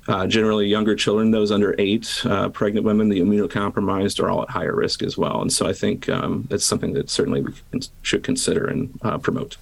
[0.08, 4.52] uh, generally younger children, those under eight, uh, pregnant women, the immunocompromised are all at
[4.52, 5.42] higher risk as well.
[5.42, 9.18] And so I think um, that's something that certainly we can, should consider and uh,
[9.18, 9.58] promote.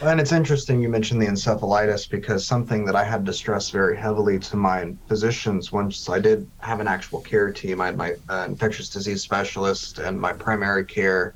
[0.00, 3.96] And it's interesting you mentioned the encephalitis because something that I had to stress very
[3.96, 7.80] heavily to my physicians once I did have an actual care team.
[7.80, 11.34] I had my uh, infectious disease specialist and my primary care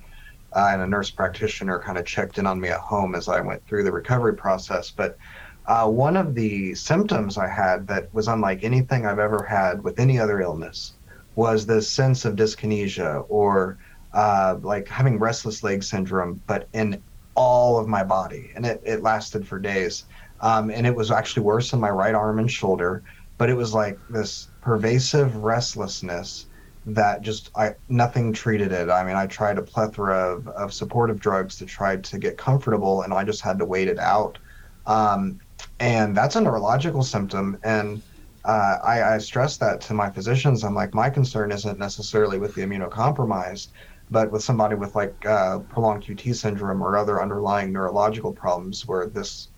[0.53, 3.41] uh, and a nurse practitioner kind of checked in on me at home as I
[3.41, 4.91] went through the recovery process.
[4.91, 5.19] But
[5.67, 9.99] uh, one of the symptoms I had that was unlike anything I've ever had with
[9.99, 10.95] any other illness
[11.35, 13.79] was this sense of dyskinesia or
[14.13, 17.03] uh, like having restless leg syndrome, but in
[17.35, 20.05] all of my body, and it, it lasted for days.
[20.41, 23.05] Um, and it was actually worse in my right arm and shoulder,
[23.39, 26.47] but it was like this pervasive restlessness
[26.85, 28.91] that just I nothing treated it.
[28.91, 33.03] I mean, I tried a plethora of, of supportive drugs to try to get comfortable,
[33.03, 34.39] and I just had to wait it out.
[34.87, 35.39] Um,
[35.79, 38.03] and that's a neurological symptom, and
[38.45, 40.65] uh, I, I stress that to my physicians.
[40.65, 43.69] I'm like, my concern isn't necessarily with the immunocompromised.
[44.13, 49.07] But with somebody with like uh, prolonged QT syndrome or other underlying neurological problems where
[49.07, 49.49] this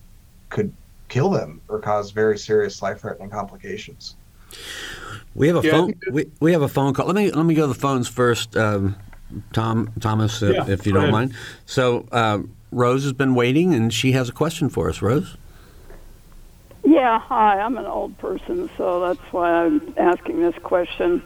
[0.48, 0.72] could
[1.08, 4.14] kill them or cause very serious life-threatening complications.
[5.34, 5.94] We have a yeah, phone.
[6.12, 7.06] We, we have a phone call.
[7.06, 8.94] Let me let me go to the phones first, um,
[9.52, 11.12] Tom Thomas, if, yeah, if you don't ahead.
[11.12, 11.34] mind.
[11.66, 12.38] So uh,
[12.70, 15.02] Rose has been waiting, and she has a question for us.
[15.02, 15.36] Rose.
[16.84, 17.58] Yeah, hi.
[17.58, 21.22] I'm an old person, so that's why I'm asking this question,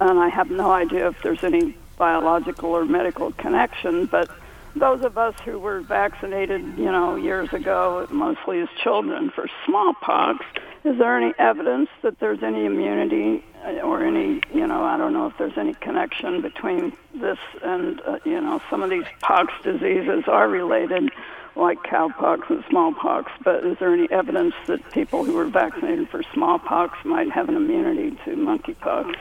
[0.00, 4.30] and I have no idea if there's any biological or medical connection, but
[4.74, 10.44] those of us who were vaccinated, you know, years ago, mostly as children for smallpox,
[10.84, 15.12] is there any evidence that there's any immunity uh, or any, you know, I don't
[15.12, 19.52] know if there's any connection between this and, uh, you know, some of these pox
[19.64, 21.10] diseases are related,
[21.56, 26.22] like cowpox and smallpox, but is there any evidence that people who were vaccinated for
[26.34, 29.16] smallpox might have an immunity to monkeypox?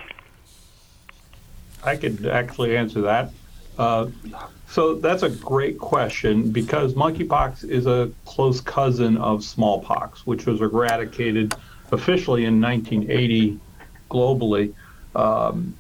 [1.86, 3.32] I could actually answer that.
[3.78, 4.08] Uh,
[4.67, 10.62] so that's a great question because monkeypox is a close cousin of smallpox, which was
[10.62, 11.54] eradicated
[11.91, 13.60] officially in 1980
[14.10, 14.74] globally.
[15.15, 15.76] Um,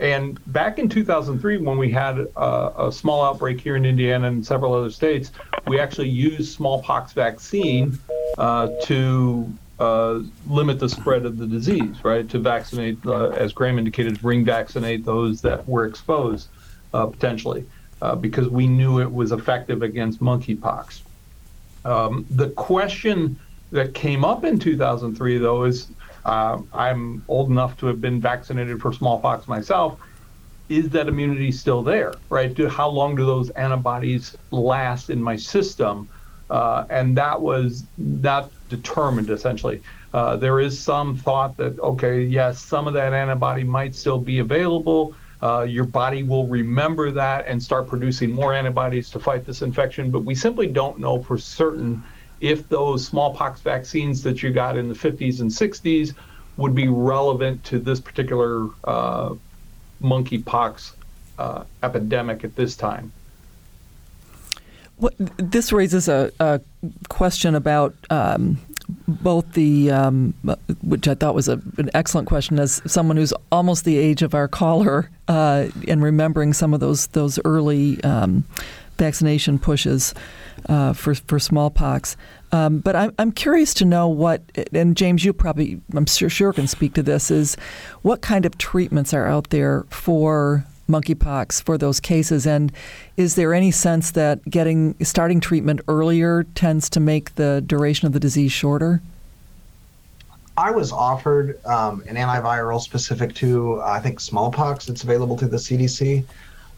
[0.00, 4.44] and back in 2003, when we had a, a, small outbreak here in Indiana and
[4.44, 5.30] several other states,
[5.68, 7.98] we actually used smallpox vaccine
[8.36, 12.28] uh, to uh, limit the spread of the disease, right?
[12.28, 16.48] To vaccinate, uh, as Graham indicated, ring vaccinate those that were exposed
[16.92, 17.66] uh, potentially,
[18.00, 21.02] uh, because we knew it was effective against monkeypox.
[21.84, 23.38] Um, the question
[23.72, 25.88] that came up in 2003, though, is
[26.24, 29.98] uh, I'm old enough to have been vaccinated for smallpox myself.
[30.68, 32.54] Is that immunity still there, right?
[32.54, 36.08] Do, how long do those antibodies last in my system?
[36.48, 39.82] Uh, and that was not determined essentially.
[40.12, 44.38] Uh, there is some thought that, okay, yes, some of that antibody might still be
[44.38, 45.14] available.
[45.42, 50.10] Uh, your body will remember that and start producing more antibodies to fight this infection,
[50.10, 52.02] but we simply don't know for certain
[52.40, 56.14] if those smallpox vaccines that you got in the 50s and 60s
[56.56, 59.34] would be relevant to this particular uh,
[60.02, 60.94] monkeypox
[61.38, 63.12] uh, epidemic at this time.
[64.96, 66.60] What, this raises a, a
[67.08, 68.58] question about um,
[69.08, 70.34] both the, um,
[70.82, 74.34] which I thought was a, an excellent question, as someone who's almost the age of
[74.34, 78.44] our caller, uh, and remembering some of those those early um,
[78.96, 80.14] vaccination pushes
[80.68, 82.16] uh, for for smallpox.
[82.52, 86.52] Um, but I'm I'm curious to know what, and James, you probably I'm sure sure
[86.52, 87.30] can speak to this.
[87.30, 87.56] Is
[88.02, 92.46] what kind of treatments are out there for monkeypox for those cases?
[92.46, 92.72] And
[93.16, 98.12] is there any sense that getting starting treatment earlier tends to make the duration of
[98.12, 99.00] the disease shorter?
[100.56, 104.88] I was offered um, an antiviral specific to I think smallpox.
[104.88, 106.24] It's available through the CDC.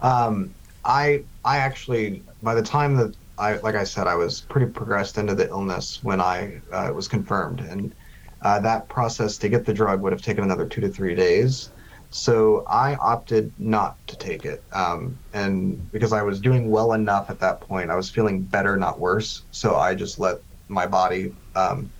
[0.00, 4.70] Um, I I actually by the time that I like I said I was pretty
[4.70, 7.94] progressed into the illness when I uh, was confirmed, and
[8.42, 11.70] uh, that process to get the drug would have taken another two to three days.
[12.10, 14.62] So I opted not to take it.
[14.72, 18.76] Um, and because I was doing well enough at that point, I was feeling better,
[18.76, 19.42] not worse.
[19.50, 20.38] So I just let
[20.68, 21.90] my body um,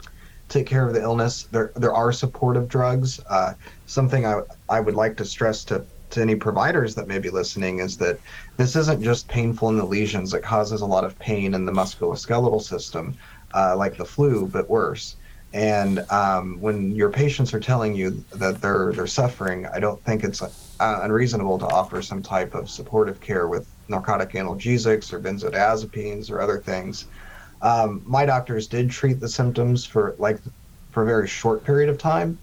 [0.48, 1.44] take care of the illness.
[1.50, 3.20] There, there are supportive drugs.
[3.28, 3.54] Uh,
[3.86, 7.80] something I, I would like to stress to, to any providers that may be listening
[7.80, 8.18] is that
[8.56, 10.32] this isn't just painful in the lesions.
[10.34, 13.14] It causes a lot of pain in the musculoskeletal system,
[13.54, 15.16] uh, like the flu, but worse.
[15.52, 20.24] And um, when your patients are telling you that they're they're suffering, I don't think
[20.24, 20.48] it's uh,
[20.80, 26.58] unreasonable to offer some type of supportive care with narcotic analgesics or benzodiazepines or other
[26.58, 27.06] things.
[27.62, 30.40] Um, my doctors did treat the symptoms for like
[30.90, 32.38] for a very short period of time,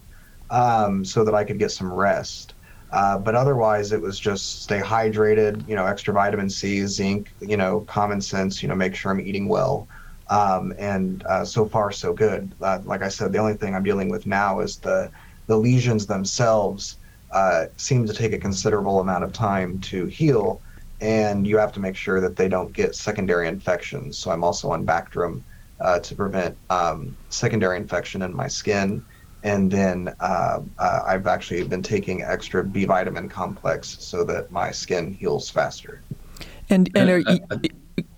[0.49, 2.55] um, so that I could get some rest.
[2.91, 7.57] Uh, but otherwise, it was just stay hydrated, you know, extra vitamin C, zinc, you
[7.57, 9.87] know, common sense, you know, make sure I'm eating well.
[10.29, 12.51] Um, and uh, so far so good.
[12.61, 15.11] Uh, like I said, the only thing I'm dealing with now is the
[15.47, 16.97] the lesions themselves
[17.31, 20.61] uh, seem to take a considerable amount of time to heal,
[21.01, 24.17] and you have to make sure that they don't get secondary infections.
[24.17, 25.41] So I'm also on Bactrim
[25.81, 29.03] uh, to prevent um, secondary infection in my skin.
[29.43, 34.71] And then uh, uh, I've actually been taking extra B vitamin complex so that my
[34.71, 36.01] skin heals faster.
[36.69, 37.39] And and are you,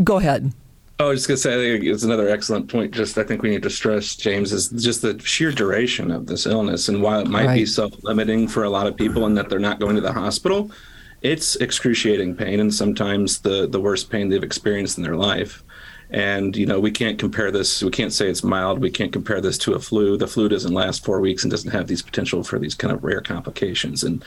[0.03, 0.53] go ahead.
[0.97, 2.93] Oh, I was just gonna say, I think it's another excellent point.
[2.93, 6.45] Just I think we need to stress, James, is just the sheer duration of this
[6.45, 7.55] illness, and while it might right.
[7.55, 10.71] be self-limiting for a lot of people, and that they're not going to the hospital,
[11.21, 15.63] it's excruciating pain, and sometimes the the worst pain they've experienced in their life.
[16.11, 17.83] And you know, we can't compare this.
[17.83, 18.79] We can't say it's mild.
[18.79, 20.15] We can't compare this to a flu.
[20.15, 23.03] The flu doesn't last four weeks and doesn't have these potential for these kind of
[23.03, 24.03] rare complications.
[24.03, 24.23] And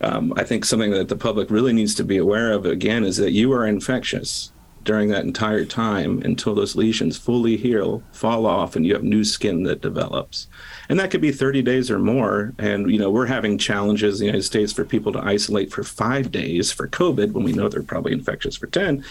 [0.00, 3.16] um, I think something that the public really needs to be aware of again is
[3.16, 4.52] that you are infectious
[4.84, 9.24] during that entire time until those lesions fully heal, fall off, and you have new
[9.24, 10.46] skin that develops.
[10.88, 12.52] And that could be 30 days or more.
[12.58, 15.82] And, you know, we're having challenges in the United States for people to isolate for
[15.82, 19.04] five days for COVID when we know they're probably infectious for 10.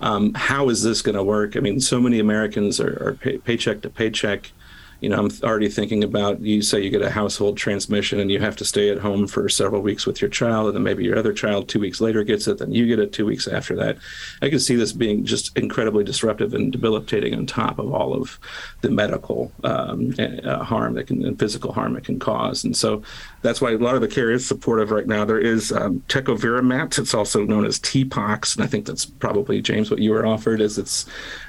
[0.00, 1.56] Um, how is this going to work?
[1.56, 4.52] I mean, so many Americans are, are pay- paycheck to paycheck
[5.00, 8.40] you know, I'm already thinking about you say you get a household transmission and you
[8.40, 11.18] have to stay at home for several weeks with your child, and then maybe your
[11.18, 13.96] other child two weeks later gets it, then you get it two weeks after that.
[14.42, 18.40] I can see this being just incredibly disruptive and debilitating on top of all of
[18.80, 22.64] the medical um, uh, harm that can and physical harm it can cause.
[22.64, 23.02] And so
[23.42, 25.24] that's why a lot of the care is supportive right now.
[25.24, 26.98] There is um, tecovirimat.
[26.98, 30.60] It's also known as TPOXX, and I think that's probably James what you were offered.
[30.60, 31.06] Is it's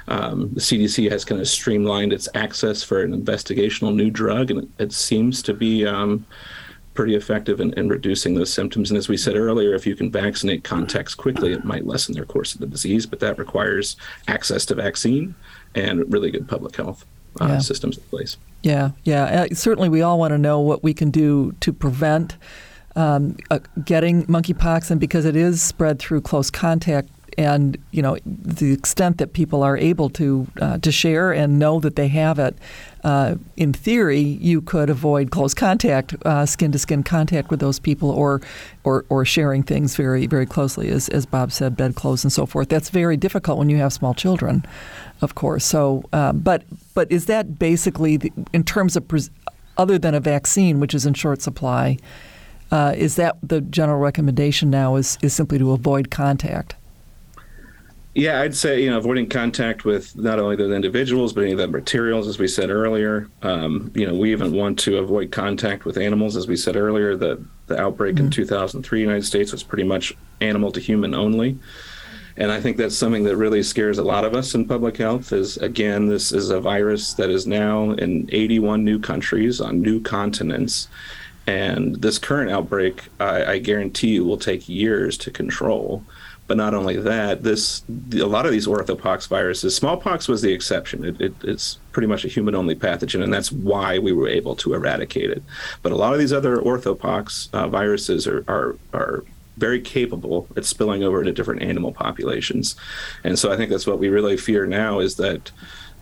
[0.08, 4.64] um, the CDC has kind of streamlined its access for an investigational new drug, and
[4.64, 6.24] it, it seems to be um,
[6.94, 8.90] pretty effective in, in, reducing those symptoms.
[8.90, 12.24] And as we said earlier, if you can vaccinate contacts quickly, it might lessen their
[12.24, 13.96] course of the disease, but that requires
[14.28, 15.34] access to vaccine
[15.74, 17.04] and really good public health
[17.40, 17.58] uh, yeah.
[17.58, 18.36] systems in place.
[18.62, 19.46] Yeah, yeah.
[19.50, 22.36] Uh, certainly, we all want to know what we can do to prevent
[22.96, 27.08] um, uh, getting monkeypox, and because it is spread through close contact,
[27.38, 31.80] and you know the extent that people are able to uh, to share and know
[31.80, 32.56] that they have it.
[33.02, 36.14] Uh, in theory, you could avoid close contact,
[36.44, 38.42] skin to skin contact with those people, or,
[38.84, 42.68] or or sharing things very very closely, as as Bob said, bedclothes and so forth.
[42.68, 44.66] That's very difficult when you have small children,
[45.22, 45.64] of course.
[45.64, 46.64] So, uh, but
[46.94, 49.30] but is that basically the, in terms of pres-
[49.78, 51.96] other than a vaccine, which is in short supply?
[52.70, 54.96] Uh, is that the general recommendation now?
[54.96, 56.76] Is is simply to avoid contact?
[58.14, 61.58] Yeah, I'd say you know avoiding contact with not only the individuals but any of
[61.58, 63.28] the materials, as we said earlier.
[63.42, 67.14] Um, you know, we even want to avoid contact with animals, as we said earlier.
[67.14, 68.26] The the outbreak mm-hmm.
[68.26, 71.56] in 2003 United States was pretty much animal to human only,
[72.36, 75.32] and I think that's something that really scares a lot of us in public health.
[75.32, 80.00] Is again, this is a virus that is now in 81 new countries on new
[80.00, 80.88] continents.
[81.46, 86.04] And this current outbreak, I, I guarantee you, will take years to control.
[86.50, 91.04] But not only that, this a lot of these orthopox viruses, smallpox was the exception.
[91.04, 94.74] It, it, it's pretty much a human-only pathogen, and that's why we were able to
[94.74, 95.44] eradicate it.
[95.82, 99.22] But a lot of these other orthopox uh, viruses are, are are
[99.58, 102.74] very capable at spilling over into different animal populations,
[103.22, 105.52] and so I think that's what we really fear now is that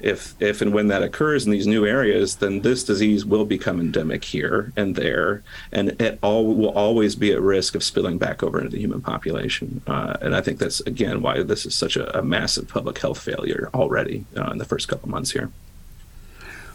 [0.00, 3.80] if if and when that occurs in these new areas, then this disease will become
[3.80, 5.42] endemic here and there,
[5.72, 9.00] and it all will always be at risk of spilling back over into the human
[9.00, 9.82] population.
[9.86, 13.20] Uh, and I think that's again why this is such a, a massive public health
[13.20, 15.50] failure already uh, in the first couple months here.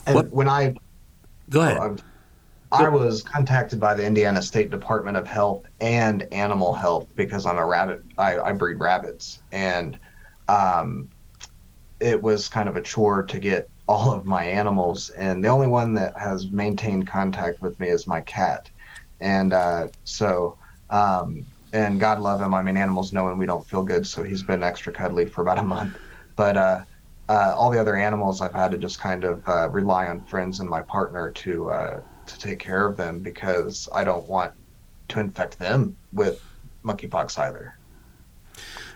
[0.05, 0.29] And what?
[0.31, 0.75] when I
[1.49, 1.77] go ahead.
[1.77, 1.95] Uh,
[2.71, 7.59] I was contacted by the Indiana State Department of Health and Animal Health because I'm
[7.59, 8.01] a rabbit.
[8.17, 9.99] I, I breed rabbits, and
[10.49, 11.07] um,
[12.03, 15.67] it was kind of a chore to get all of my animals, and the only
[15.67, 18.69] one that has maintained contact with me is my cat.
[19.21, 20.57] And uh, so,
[20.89, 22.53] um, and God love him.
[22.53, 25.41] I mean, animals know when we don't feel good, so he's been extra cuddly for
[25.41, 25.97] about a month.
[26.35, 26.81] But uh,
[27.29, 30.59] uh, all the other animals, I've had to just kind of uh, rely on friends
[30.59, 34.53] and my partner to uh, to take care of them because I don't want
[35.09, 36.43] to infect them with
[36.83, 37.77] monkeypox either.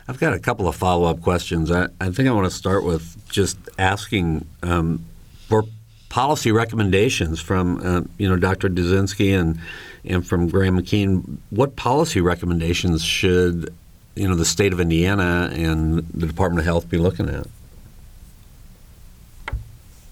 [0.07, 1.69] I've got a couple of follow up questions.
[1.69, 5.05] I, I, think I want to start with just asking um,
[5.47, 5.65] for
[6.09, 8.69] policy recommendations from uh, you know Dr.
[8.69, 9.59] Duszynski and
[10.05, 11.37] and from Graham McKeen.
[11.49, 13.73] What policy recommendations should
[14.15, 17.47] you know the state of Indiana and the Department of Health be looking at?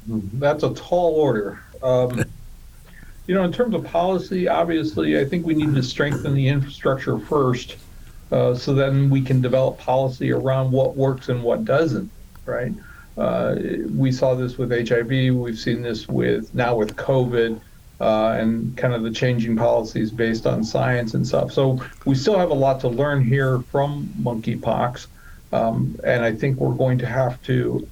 [0.08, 1.64] That's a tall order.
[1.82, 2.26] Um,
[3.28, 7.18] you know, in terms of policy, obviously, I think we need to strengthen the infrastructure
[7.18, 7.78] first
[8.32, 12.10] uh, so then we can develop policy around what works and what doesn't,
[12.46, 12.74] right?
[13.18, 13.56] Uh,
[13.96, 15.36] we saw this with HIV.
[15.36, 17.62] We've seen this with now with COVID,
[18.02, 21.52] uh, and kind of the changing policies based on science and stuff.
[21.52, 25.08] So we still have a lot to learn here from monkeypox,
[25.54, 27.88] um, and I think we're going to have to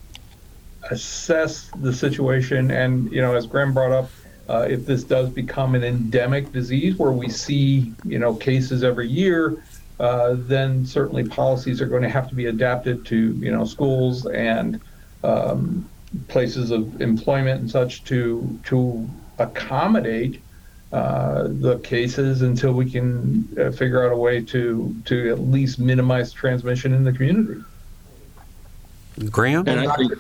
[0.89, 2.71] assess the situation.
[2.71, 4.09] And you know, as Graham brought up,
[4.49, 9.07] uh, if this does become an endemic disease where we see you know cases every
[9.07, 9.63] year
[9.99, 14.25] uh, then certainly policies are going to have to be adapted to you know schools
[14.27, 14.79] and
[15.23, 15.87] um,
[16.27, 20.41] places of employment and such to to accommodate
[20.91, 25.79] uh, the cases until we can uh, figure out a way to to at least
[25.79, 27.61] minimize transmission in the community.
[29.29, 29.67] Graham.
[29.67, 30.13] And I, think,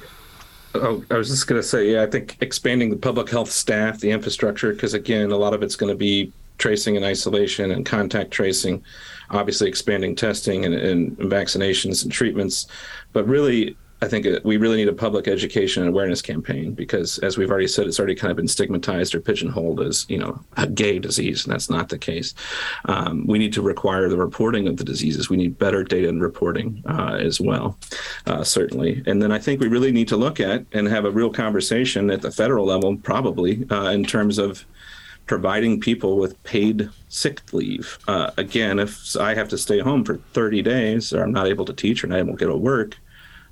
[0.75, 3.99] oh, I was just going to say, yeah, I think expanding the public health staff,
[3.99, 6.31] the infrastructure, because again, a lot of it's going to be
[6.63, 8.81] tracing and isolation and contact tracing
[9.29, 12.67] obviously expanding testing and, and vaccinations and treatments,
[13.11, 17.37] but really I think we really need a public education and awareness campaign because, as
[17.37, 20.67] we've already said, it's already kind of been stigmatized or pigeonholed as you know a
[20.67, 22.33] gay disease, and that's not the case.
[22.85, 25.29] Um, we need to require the reporting of the diseases.
[25.29, 27.77] We need better data and reporting uh, as well,
[28.25, 29.01] uh, certainly.
[29.05, 32.11] And then I think we really need to look at and have a real conversation
[32.11, 34.65] at the federal level, probably uh, in terms of
[35.25, 37.97] providing people with paid sick leave.
[38.07, 41.65] Uh, again, if I have to stay home for 30 days or I'm not able
[41.65, 42.97] to teach or not able to get to work,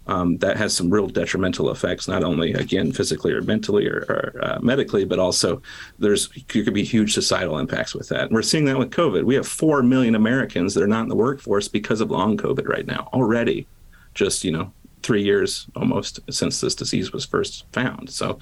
[0.08, 4.40] um, that has some real detrimental effects, not only again physically or mentally or, or
[4.44, 5.62] uh, medically, but also
[6.00, 8.24] there's there could be huge societal impacts with that.
[8.24, 9.24] And we're seeing that with COVID.
[9.24, 12.68] We have four million Americans that are not in the workforce because of long COVID
[12.68, 13.68] right now already.
[14.14, 14.74] Just you know,
[15.04, 18.10] three years almost since this disease was first found.
[18.10, 18.40] So,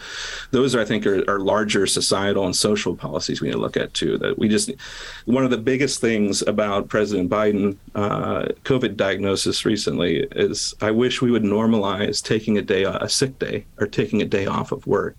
[0.52, 3.78] those are, I think are, are, larger societal and social policies we need to look
[3.78, 4.18] at too.
[4.18, 4.72] That we just
[5.26, 11.22] one of the biggest things about President Biden uh, COVID diagnosis recently is I wish
[11.22, 14.86] we would normalize taking a day a sick day or taking a day off of
[14.88, 15.18] work.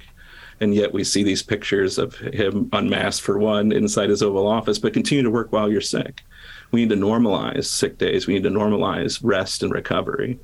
[0.61, 4.79] And yet we see these pictures of him unmasked for one inside his Oval Office,
[4.79, 6.23] but continue to work while you're sick.
[6.71, 8.27] We need to normalize sick days.
[8.27, 10.39] We need to normalize rest and recovery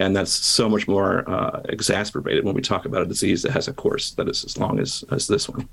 [0.00, 3.68] and that's so much more uh, exacerbated when we talk about a disease that has
[3.68, 5.68] a course that is as long as, as this one.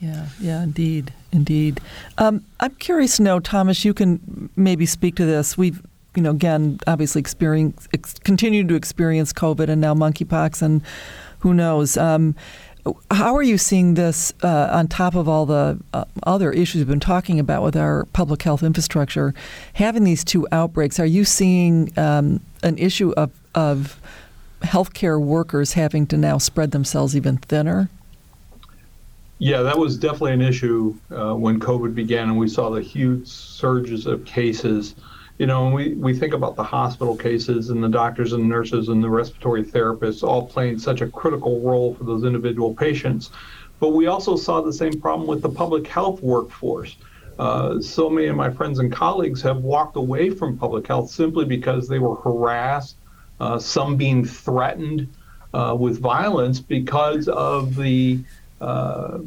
[0.00, 1.80] Yeah, yeah, indeed, indeed.
[2.18, 3.84] Um, I'm curious to know, Thomas.
[3.84, 5.56] You can maybe speak to this.
[5.56, 5.80] We've,
[6.16, 10.82] you know, again, obviously experience, ex- continued to experience COVID and now monkeypox, and
[11.38, 11.96] who knows.
[11.96, 12.34] Um,
[13.10, 16.88] how are you seeing this uh, on top of all the uh, other issues we've
[16.88, 19.32] been talking about with our public health infrastructure?
[19.74, 24.00] Having these two outbreaks, are you seeing um, an issue of, of
[24.60, 27.88] healthcare workers having to now spread themselves even thinner?
[29.38, 33.26] Yeah, that was definitely an issue uh, when COVID began, and we saw the huge
[33.26, 34.94] surges of cases
[35.38, 39.02] you know, we, we think about the hospital cases and the doctors and nurses and
[39.02, 43.30] the respiratory therapists all playing such a critical role for those individual patients.
[43.80, 46.96] But we also saw the same problem with the public health workforce.
[47.38, 51.44] Uh, so many of my friends and colleagues have walked away from public health simply
[51.44, 52.96] because they were harassed,
[53.40, 55.08] uh, some being threatened
[55.52, 58.20] uh, with violence because of the
[58.60, 59.18] uh,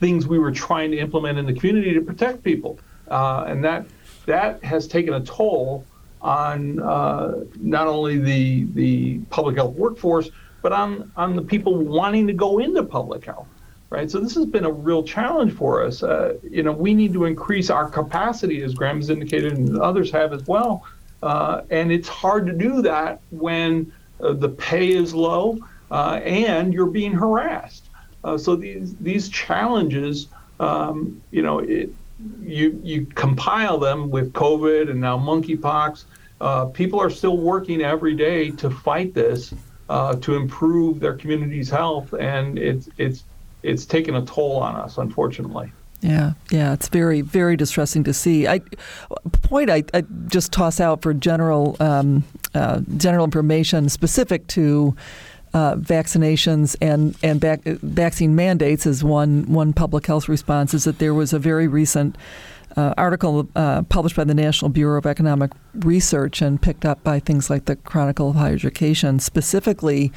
[0.00, 2.80] things we were trying to implement in the community to protect people.
[3.08, 3.86] Uh, and that
[4.26, 5.84] that has taken a toll
[6.20, 10.30] on uh, not only the the public health workforce,
[10.62, 13.48] but on on the people wanting to go into public health.
[13.88, 14.10] Right.
[14.10, 16.02] So this has been a real challenge for us.
[16.02, 20.10] Uh, you know, we need to increase our capacity, as Graham has indicated, and others
[20.10, 20.84] have as well.
[21.22, 25.58] Uh, and it's hard to do that when uh, the pay is low
[25.90, 27.88] uh, and you're being harassed.
[28.24, 31.90] Uh, so these these challenges, um, you know, it,
[32.40, 36.04] you you compile them with COVID and now monkeypox.
[36.40, 39.54] Uh, people are still working every day to fight this,
[39.88, 43.24] uh, to improve their community's health, and it's it's
[43.62, 45.70] it's taken a toll on us, unfortunately.
[46.02, 48.46] Yeah, yeah, it's very, very distressing to see.
[48.46, 48.60] I
[49.42, 52.22] point I, I just toss out for general um,
[52.54, 54.94] uh, general information specific to
[55.56, 60.74] uh, vaccinations and and back, vaccine mandates is one one public health response.
[60.74, 62.18] Is that there was a very recent
[62.76, 67.20] uh, article uh, published by the National Bureau of Economic Research and picked up by
[67.20, 70.12] things like the Chronicle of Higher Education, specifically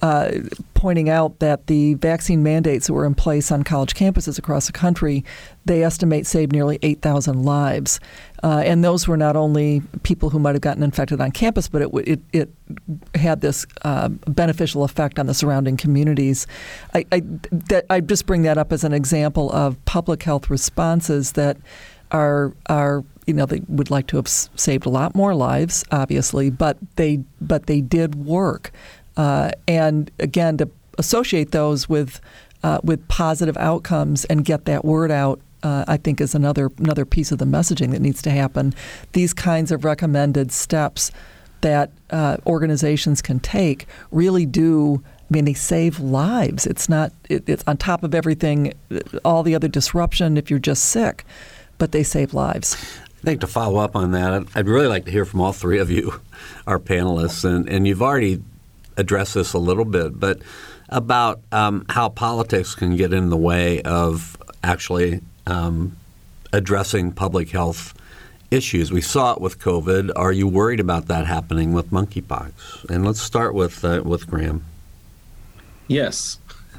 [0.00, 0.30] uh,
[0.74, 4.72] pointing out that the vaccine mandates that were in place on college campuses across the
[4.72, 5.24] country,
[5.64, 7.98] they estimate saved nearly 8,000 lives.
[8.42, 11.82] Uh, and those were not only people who might have gotten infected on campus, but
[11.82, 12.50] it, it, it
[13.16, 16.46] had this uh, beneficial effect on the surrounding communities.
[16.94, 21.32] I, I, that, I just bring that up as an example of public health responses
[21.32, 21.56] that
[22.10, 26.50] are are you know they would like to have saved a lot more lives, obviously,
[26.50, 28.72] but they but they did work.
[29.18, 32.20] Uh, and again, to associate those with
[32.62, 37.04] uh, with positive outcomes and get that word out, uh, I think is another another
[37.04, 38.74] piece of the messaging that needs to happen.
[39.12, 41.10] These kinds of recommended steps
[41.60, 45.02] that uh, organizations can take really do.
[45.30, 46.66] I mean, they save lives.
[46.66, 47.12] It's not.
[47.28, 48.72] It, it's on top of everything,
[49.24, 50.36] all the other disruption.
[50.36, 51.24] If you're just sick,
[51.76, 52.76] but they save lives.
[53.04, 55.80] I think to follow up on that, I'd really like to hear from all three
[55.80, 56.20] of you,
[56.68, 58.40] our panelists, and, and you've already
[58.98, 60.40] address this a little bit, but
[60.90, 65.96] about um, how politics can get in the way of actually um,
[66.52, 67.94] addressing public health
[68.50, 68.90] issues.
[68.90, 70.10] We saw it with COVID.
[70.16, 72.88] Are you worried about that happening with monkeypox?
[72.90, 74.64] And let's start with uh, with Graham.
[75.86, 76.38] Yes.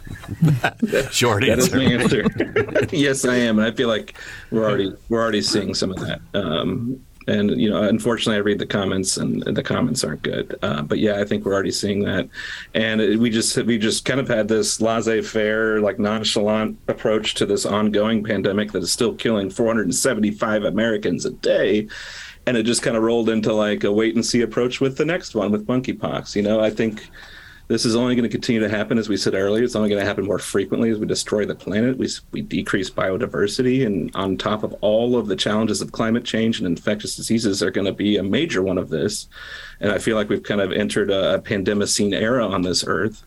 [1.12, 1.56] Short that answer.
[1.56, 2.96] That is my answer.
[2.96, 4.16] yes, I am, and I feel like
[4.52, 6.20] we're already we're already seeing some of that.
[6.34, 10.58] Um, And you know, unfortunately, I read the comments, and the comments aren't good.
[10.62, 12.28] Uh, but yeah, I think we're already seeing that,
[12.74, 17.46] and it, we just we just kind of had this laissez-faire, like nonchalant approach to
[17.46, 21.88] this ongoing pandemic that is still killing 475 Americans a day
[22.46, 25.06] and it just kind of rolled into like a wait and see approach with the
[25.06, 26.36] next one with monkeypox.
[26.36, 27.08] You know, I think
[27.70, 29.64] this is only going to continue to happen, as we said earlier.
[29.64, 32.00] It's only going to happen more frequently as we destroy the planet.
[32.00, 33.86] We, we decrease biodiversity.
[33.86, 37.70] And on top of all of the challenges of climate change and infectious diseases, are
[37.70, 39.28] going to be a major one of this.
[39.82, 43.24] And I feel like we've kind of entered a, a pandemicine era on this earth.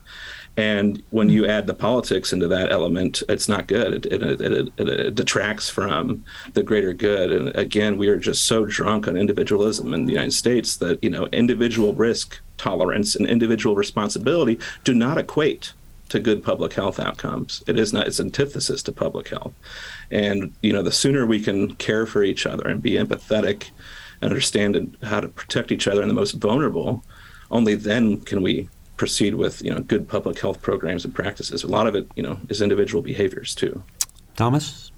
[0.56, 4.04] And when you add the politics into that element, it's not good.
[4.04, 7.32] It, it, it, it, detracts from the greater good.
[7.32, 11.08] And again, we are just so drunk on individualism in the United States that you
[11.08, 15.72] know individual risk tolerance and individual responsibility do not equate
[16.10, 17.64] to good public health outcomes.
[17.66, 18.06] It is not.
[18.06, 19.54] It's antithesis to public health.
[20.10, 23.70] And you know, the sooner we can care for each other and be empathetic
[24.20, 27.02] and understand how to protect each other and the most vulnerable,
[27.50, 28.68] only then can we
[29.02, 31.64] proceed with you know good public health programs and practices.
[31.64, 33.82] A lot of it, you know, is individual behaviors too.
[34.36, 34.92] Thomas.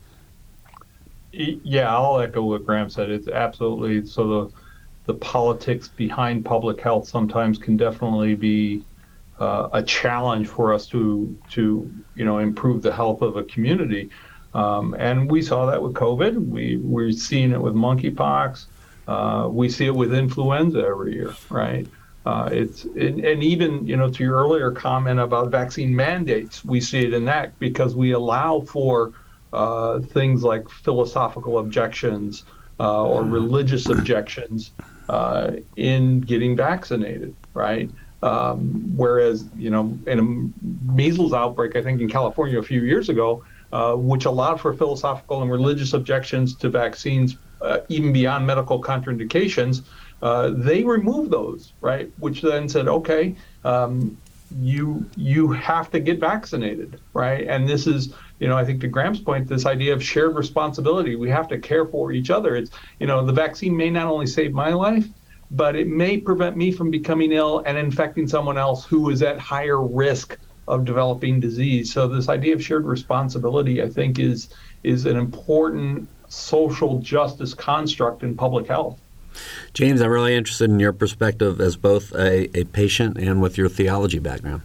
[1.32, 3.08] Yeah, I'll echo what Graham said.
[3.08, 4.52] It's absolutely so the
[5.06, 8.84] the politics behind public health sometimes can definitely be
[9.40, 14.10] uh, a challenge for us to to you know improve the health of a community.
[14.52, 16.46] Um, and we saw that with COVID.
[16.50, 18.66] We we're seeing it with monkeypox.
[19.08, 21.86] Uh, we see it with influenza every year, right?
[22.24, 26.80] Uh, it's and, and, even you know to your earlier comment about vaccine mandates, we
[26.80, 29.12] see it in that because we allow for
[29.52, 32.44] uh, things like philosophical objections
[32.80, 34.72] uh, or religious objections
[35.10, 37.90] uh, in getting vaccinated, right?
[38.22, 43.10] Um, whereas you know in a measles outbreak, I think in California a few years
[43.10, 48.80] ago, uh, which allowed for philosophical and religious objections to vaccines uh, even beyond medical
[48.80, 49.82] contraindications
[50.22, 52.10] uh, they removed those, right?
[52.18, 54.16] Which then said, okay, um,
[54.60, 57.46] you you have to get vaccinated, right?
[57.46, 61.16] And this is, you know, I think to Graham's point, this idea of shared responsibility.
[61.16, 62.56] We have to care for each other.
[62.56, 65.06] It's, you know, the vaccine may not only save my life,
[65.50, 69.38] but it may prevent me from becoming ill and infecting someone else who is at
[69.38, 70.38] higher risk
[70.68, 71.92] of developing disease.
[71.92, 74.48] So this idea of shared responsibility, I think, is
[74.82, 78.98] is an important social justice construct in public health.
[79.72, 83.68] James, I'm really interested in your perspective as both a, a patient and with your
[83.68, 84.62] theology background.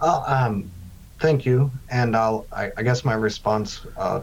[0.00, 0.70] Well, um,
[1.18, 1.70] thank you.
[1.90, 4.20] And I'll, I, I guess my response, uh,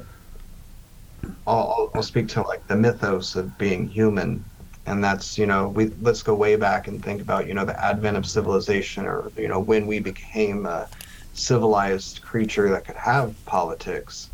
[1.47, 4.43] I'll, I'll speak to like the mythos of being human.
[4.85, 7.81] And that's, you know, we let's go way back and think about, you know, the
[7.83, 10.89] advent of civilization or, you know, when we became a
[11.33, 14.29] civilized creature that could have politics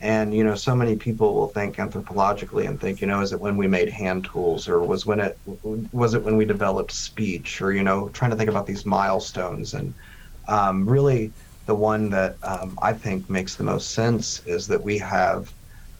[0.00, 3.40] and you know so many people will think anthropologically and think you know is it
[3.40, 5.38] when we made hand tools or was when it
[5.92, 9.74] was it when we developed speech or you know trying to think about these milestones.
[9.74, 9.92] And
[10.46, 11.32] um, really
[11.66, 15.52] the one that um, i think makes the most sense is that we have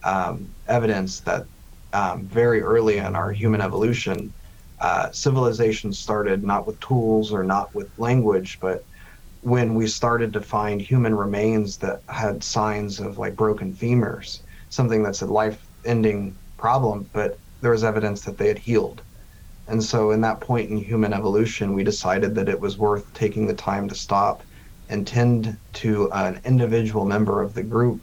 [0.04, 1.44] um, evidence that
[1.92, 4.32] um, very early in our human evolution
[4.80, 8.84] uh, civilization started not with tools or not with language but
[9.40, 15.02] when we started to find human remains that had signs of like broken femurs, something
[15.02, 19.02] that's a life ending problem, but there was evidence that they had healed.
[19.66, 23.46] And so, in that point in human evolution, we decided that it was worth taking
[23.46, 24.42] the time to stop
[24.88, 28.02] and tend to an individual member of the group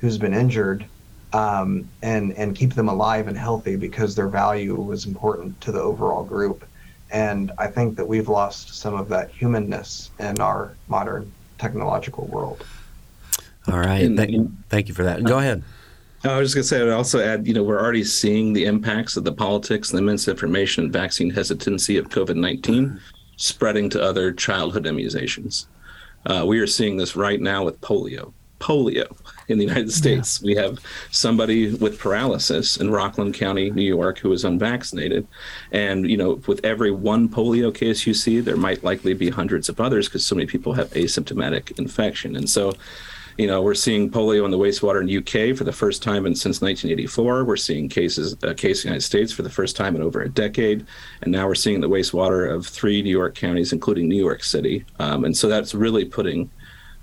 [0.00, 0.88] who's been injured
[1.32, 5.80] um, and, and keep them alive and healthy because their value was important to the
[5.80, 6.64] overall group.
[7.12, 12.64] And I think that we've lost some of that humanness in our modern technological world.
[13.68, 14.02] All right.
[14.02, 15.22] And, thank, thank you for that.
[15.22, 15.62] Go ahead.
[16.24, 18.64] I was just going to say, I'd also add, you know, we're already seeing the
[18.64, 23.00] impacts of the politics and the misinformation and vaccine hesitancy of COVID 19
[23.36, 25.66] spreading to other childhood immunizations.
[26.26, 28.32] Uh, we are seeing this right now with polio.
[28.62, 29.16] Polio
[29.48, 30.40] in the United States.
[30.40, 30.46] Yeah.
[30.46, 30.78] We have
[31.10, 35.26] somebody with paralysis in Rockland County, New York, who is unvaccinated.
[35.72, 39.68] And, you know, with every one polio case you see, there might likely be hundreds
[39.68, 42.36] of others because so many people have asymptomatic infection.
[42.36, 42.72] And so,
[43.38, 46.34] you know, we're seeing polio in the wastewater in UK for the first time in,
[46.34, 47.44] since 1984.
[47.44, 50.22] We're seeing cases, a case in the United States for the first time in over
[50.22, 50.86] a decade,
[51.22, 54.84] and now we're seeing the wastewater of three New York counties, including New York City.
[54.98, 56.50] Um, and so that's really putting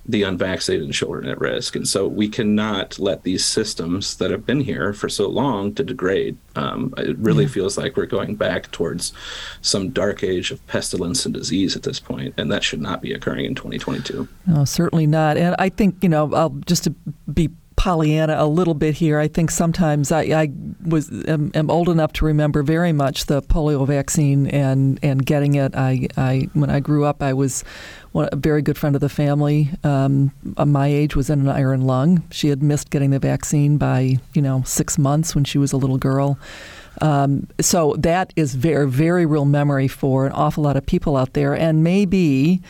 [0.10, 1.76] the unvaccinated children at risk.
[1.76, 5.84] And so we cannot let these systems that have been here for so long to
[5.84, 6.36] degrade.
[6.56, 7.52] Um, it really yeah.
[7.52, 9.14] feels like we're going back towards
[9.62, 13.14] some dark age of pestilence and disease at this point, and that should not be
[13.14, 14.28] occurring in 2022.
[14.48, 15.38] No, certainly not.
[15.38, 16.96] And I think, you know, I'll, just to
[17.32, 19.20] be Pollyanna a little bit here.
[19.20, 20.52] I think sometimes I, I
[20.86, 25.56] was am, am, old enough to remember very much the polio vaccine and, and getting
[25.56, 25.74] it.
[25.78, 27.64] I, I when I grew up, I was
[28.14, 29.70] a very good friend of the family.
[29.86, 32.24] Um, my age was in an iron lung.
[32.32, 35.78] She had missed getting the vaccine by you know six months when she was a
[35.78, 36.38] little girl.
[37.00, 41.32] Um, so that is very very real memory for an awful lot of people out
[41.32, 42.62] there, and maybe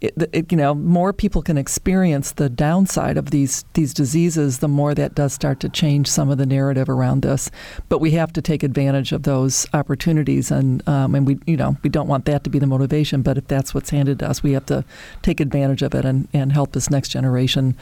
[0.00, 4.68] it, it, you know, more people can experience the downside of these these diseases, the
[4.68, 7.50] more that does start to change some of the narrative around this.
[7.88, 11.76] But we have to take advantage of those opportunities, and um, and we you know
[11.82, 13.22] we don't want that to be the motivation.
[13.22, 14.84] But if that's what's handed to us, we have to
[15.22, 17.76] take advantage of it and, and help this next generation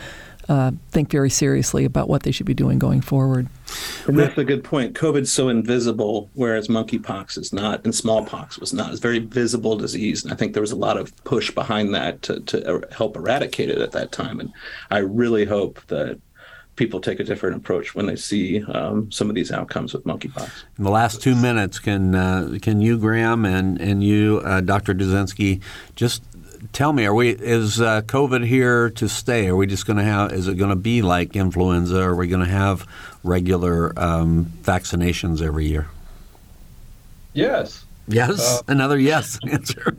[0.49, 3.49] uh, think very seriously about what they should be doing going forward.
[4.07, 4.95] And that's a good point.
[4.95, 8.91] COVID's so invisible, whereas monkeypox is not, and smallpox was not.
[8.91, 11.95] It's a very visible disease, and I think there was a lot of push behind
[11.95, 14.41] that to, to help eradicate it at that time.
[14.41, 14.53] And
[14.91, 16.21] I really hope that
[16.77, 20.51] people take a different approach when they see um, some of these outcomes with monkeypox.
[20.79, 24.95] In the last two minutes, can uh, can you, Graham, and and you, uh, Dr.
[24.95, 25.61] Duszynski,
[25.97, 26.23] just
[26.73, 29.49] tell me, are we is uh, COVID here to stay?
[29.49, 30.33] Are we just going to have?
[30.33, 32.01] Is it going to be like influenza?
[32.01, 32.87] Are we going to have
[33.23, 35.89] regular um, vaccinations every year?
[37.33, 37.85] Yes.
[38.09, 38.41] Yes.
[38.41, 39.97] Uh, Another yes answer.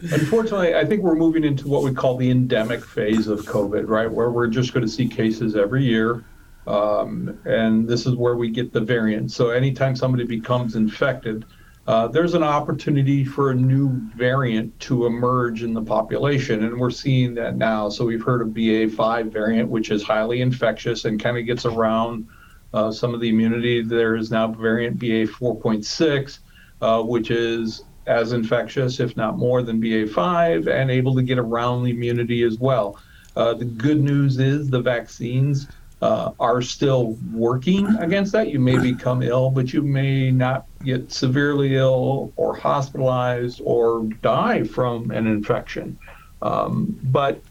[0.00, 4.10] Unfortunately, I think we're moving into what we call the endemic phase of COVID, right?
[4.10, 6.24] Where we're just going to see cases every year.
[6.66, 9.34] Um, and this is where we get the variants.
[9.34, 11.44] So anytime somebody becomes infected,
[11.86, 16.90] uh, there's an opportunity for a new variant to emerge in the population, and we're
[16.90, 17.88] seeing that now.
[17.88, 22.28] So we've heard of BA5 variant, which is highly infectious and kind of gets around
[22.74, 23.82] uh, some of the immunity.
[23.82, 26.38] There is now variant BA4.6,
[26.82, 31.84] uh, which is as infectious, if not more, than BA5, and able to get around
[31.84, 32.98] the immunity as well.
[33.36, 35.68] Uh, the good news is the vaccines
[36.02, 38.48] uh, are still working against that.
[38.48, 44.64] You may become ill, but you may not get severely ill or hospitalized or die
[44.64, 45.98] from an infection.
[46.42, 47.42] Um, but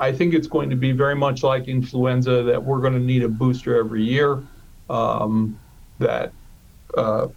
[0.00, 3.22] I think it's going to be very much like influenza that we're going to need
[3.22, 4.42] a booster every year.
[4.90, 5.58] Um,
[5.98, 6.32] that
[6.96, 7.28] uh,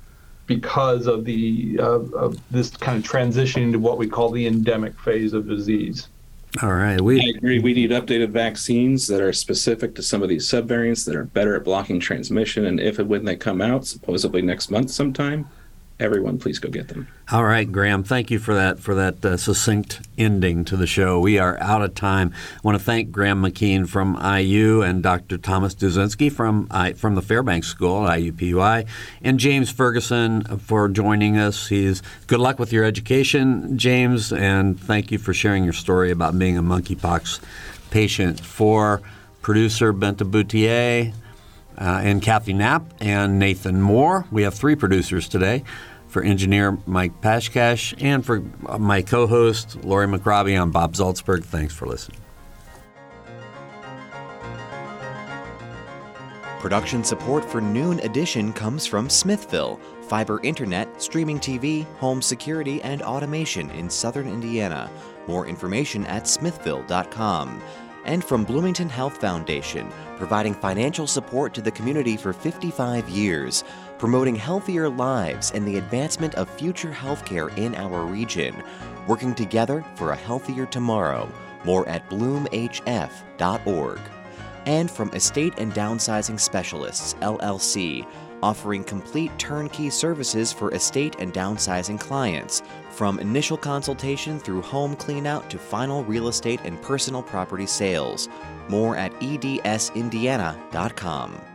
[0.48, 5.00] because of the uh, of this kind of transitioning to what we call the endemic
[5.00, 6.08] phase of disease.
[6.62, 7.02] All right.
[7.02, 7.60] We I agree.
[7.60, 11.56] We need updated vaccines that are specific to some of these subvariants that are better
[11.56, 12.66] at blocking transmission.
[12.66, 15.50] And if and when they come out, supposedly next month sometime,
[16.00, 17.08] everyone please go get them.
[17.32, 21.20] All right graham thank you for that for that uh, succinct ending to the show.
[21.20, 22.34] We are out of time.
[22.56, 27.16] I want to thank graham mckeen from iu and dr thomas duszynski from I, from
[27.16, 28.88] the fairbanks school at iupui
[29.22, 31.68] and james ferguson for joining us.
[31.68, 36.38] He's good luck with your education james and thank you for sharing your story about
[36.38, 37.40] being a monkeypox
[37.90, 38.40] patient.
[38.42, 39.02] For
[39.42, 41.14] producer benta boutier
[41.78, 44.26] uh, and Kathy Knapp and Nathan Moore.
[44.32, 45.64] We have three producers today.
[46.08, 48.40] For engineer Mike Pashkash and for
[48.80, 51.44] my co host Lori McRobbie, I'm Bob Zaltsberg.
[51.44, 52.20] Thanks for listening.
[56.62, 63.02] Production support for Noon Edition comes from Smithville, fiber internet, streaming TV, home security, and
[63.02, 64.90] automation in southern Indiana.
[65.28, 67.62] More information at smithville.com
[68.06, 73.64] and from Bloomington Health Foundation, providing financial support to the community for 55 years,
[73.98, 78.64] promoting healthier lives and the advancement of future healthcare in our region,
[79.08, 81.30] working together for a healthier tomorrow.
[81.64, 84.00] More at bloomhf.org.
[84.66, 88.08] And from Estate and Downsizing Specialists, LLC,
[88.42, 92.62] offering complete turnkey services for estate and downsizing clients,
[92.96, 98.30] from initial consultation through home cleanout to final real estate and personal property sales.
[98.70, 101.55] More at edsindiana.com.